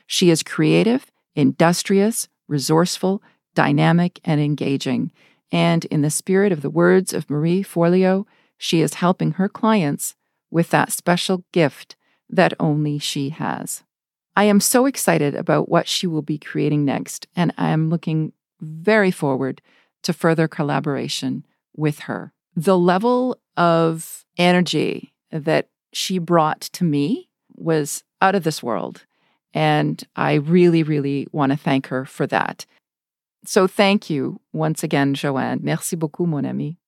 She 0.07 0.29
is 0.29 0.43
creative, 0.43 1.11
industrious, 1.35 2.29
resourceful, 2.47 3.23
dynamic, 3.55 4.21
and 4.23 4.39
engaging, 4.39 5.13
And 5.51 5.87
in 5.87 6.03
the 6.03 6.11
spirit 6.11 6.53
of 6.53 6.61
the 6.61 6.69
words 6.69 7.15
of 7.15 7.31
Marie 7.31 7.63
Forleo, 7.63 8.27
she 8.59 8.83
is 8.83 9.01
helping 9.01 9.33
her 9.33 9.49
clients 9.49 10.15
with 10.51 10.69
that 10.69 10.93
special 10.93 11.43
gift 11.53 11.97
that 12.29 12.53
only 12.61 12.99
she 12.99 13.31
has. 13.31 13.83
I 14.37 14.45
am 14.45 14.61
so 14.61 14.85
excited 14.85 15.35
about 15.35 15.71
what 15.71 15.89
she 15.89 16.07
will 16.07 16.21
be 16.21 16.37
creating 16.37 16.85
next, 16.85 17.27
and 17.35 17.55
I 17.57 17.71
am 17.71 17.89
looking 17.89 18.35
very 18.61 19.11
forward 19.11 19.61
to 20.03 20.13
further 20.13 20.49
collaboration 20.49 21.45
with 21.77 22.01
her. 22.01 22.33
The 22.55 22.79
level 22.79 23.39
of 23.57 24.25
energy 24.37 25.13
that 25.31 25.69
she 25.93 26.19
brought 26.19 26.61
to 26.61 26.85
me 26.85 27.29
was 27.57 28.05
out 28.21 28.35
of 28.35 28.45
this 28.45 28.63
world. 28.63 29.05
And 29.55 30.03
I 30.17 30.35
really, 30.35 30.83
really 30.83 31.27
want 31.33 31.53
to 31.53 31.59
thank 31.59 31.87
her 31.89 32.05
for 32.05 32.27
that. 32.27 32.67
So 33.45 33.67
thank 33.67 34.11
you 34.11 34.41
once 34.53 34.83
again, 34.83 35.15
Joanne. 35.15 35.61
Merci 35.63 35.97
beaucoup, 35.97 36.27
mon 36.27 36.45
ami. 36.45 36.79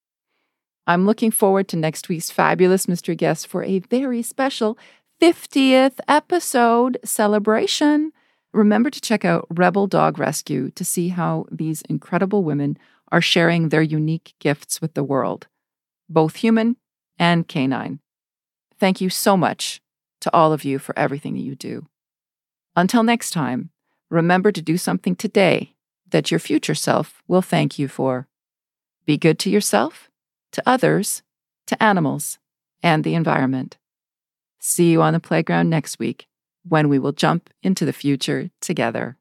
I'm 0.86 1.06
looking 1.06 1.30
forward 1.30 1.68
to 1.68 1.76
next 1.76 2.08
week's 2.08 2.30
fabulous 2.30 2.88
mystery 2.88 3.14
guest 3.14 3.46
for 3.46 3.62
a 3.62 3.78
very 3.78 4.22
special 4.22 4.76
50th 5.20 6.00
episode 6.08 6.98
celebration. 7.04 8.12
Remember 8.52 8.90
to 8.90 9.00
check 9.00 9.24
out 9.24 9.46
Rebel 9.48 9.86
Dog 9.86 10.18
Rescue 10.18 10.70
to 10.72 10.84
see 10.84 11.08
how 11.08 11.46
these 11.50 11.82
incredible 11.82 12.42
women 12.42 12.78
are 13.12 13.20
sharing 13.20 13.68
their 13.68 13.82
unique 13.82 14.34
gifts 14.40 14.80
with 14.80 14.94
the 14.94 15.04
world, 15.04 15.46
both 16.08 16.36
human 16.36 16.76
and 17.18 17.46
canine. 17.46 18.00
Thank 18.78 19.00
you 19.00 19.08
so 19.08 19.36
much 19.36 19.80
to 20.20 20.34
all 20.34 20.52
of 20.52 20.64
you 20.64 20.78
for 20.78 20.98
everything 20.98 21.34
that 21.34 21.40
you 21.42 21.54
do. 21.54 21.86
Until 22.74 23.02
next 23.02 23.30
time, 23.30 23.70
remember 24.08 24.50
to 24.50 24.62
do 24.62 24.76
something 24.76 25.14
today 25.14 25.74
that 26.08 26.30
your 26.30 26.40
future 26.40 26.74
self 26.74 27.22
will 27.28 27.42
thank 27.42 27.78
you 27.78 27.86
for. 27.86 28.26
Be 29.06 29.16
good 29.16 29.38
to 29.40 29.50
yourself, 29.50 30.10
to 30.52 30.62
others, 30.66 31.22
to 31.66 31.80
animals, 31.82 32.38
and 32.82 33.04
the 33.04 33.14
environment. 33.14 33.78
See 34.58 34.90
you 34.90 35.02
on 35.02 35.12
the 35.12 35.20
playground 35.20 35.70
next 35.70 35.98
week 35.98 36.26
when 36.68 36.88
we 36.88 36.98
will 36.98 37.12
jump 37.12 37.50
into 37.62 37.84
the 37.84 37.92
future 37.92 38.50
together. 38.60 39.16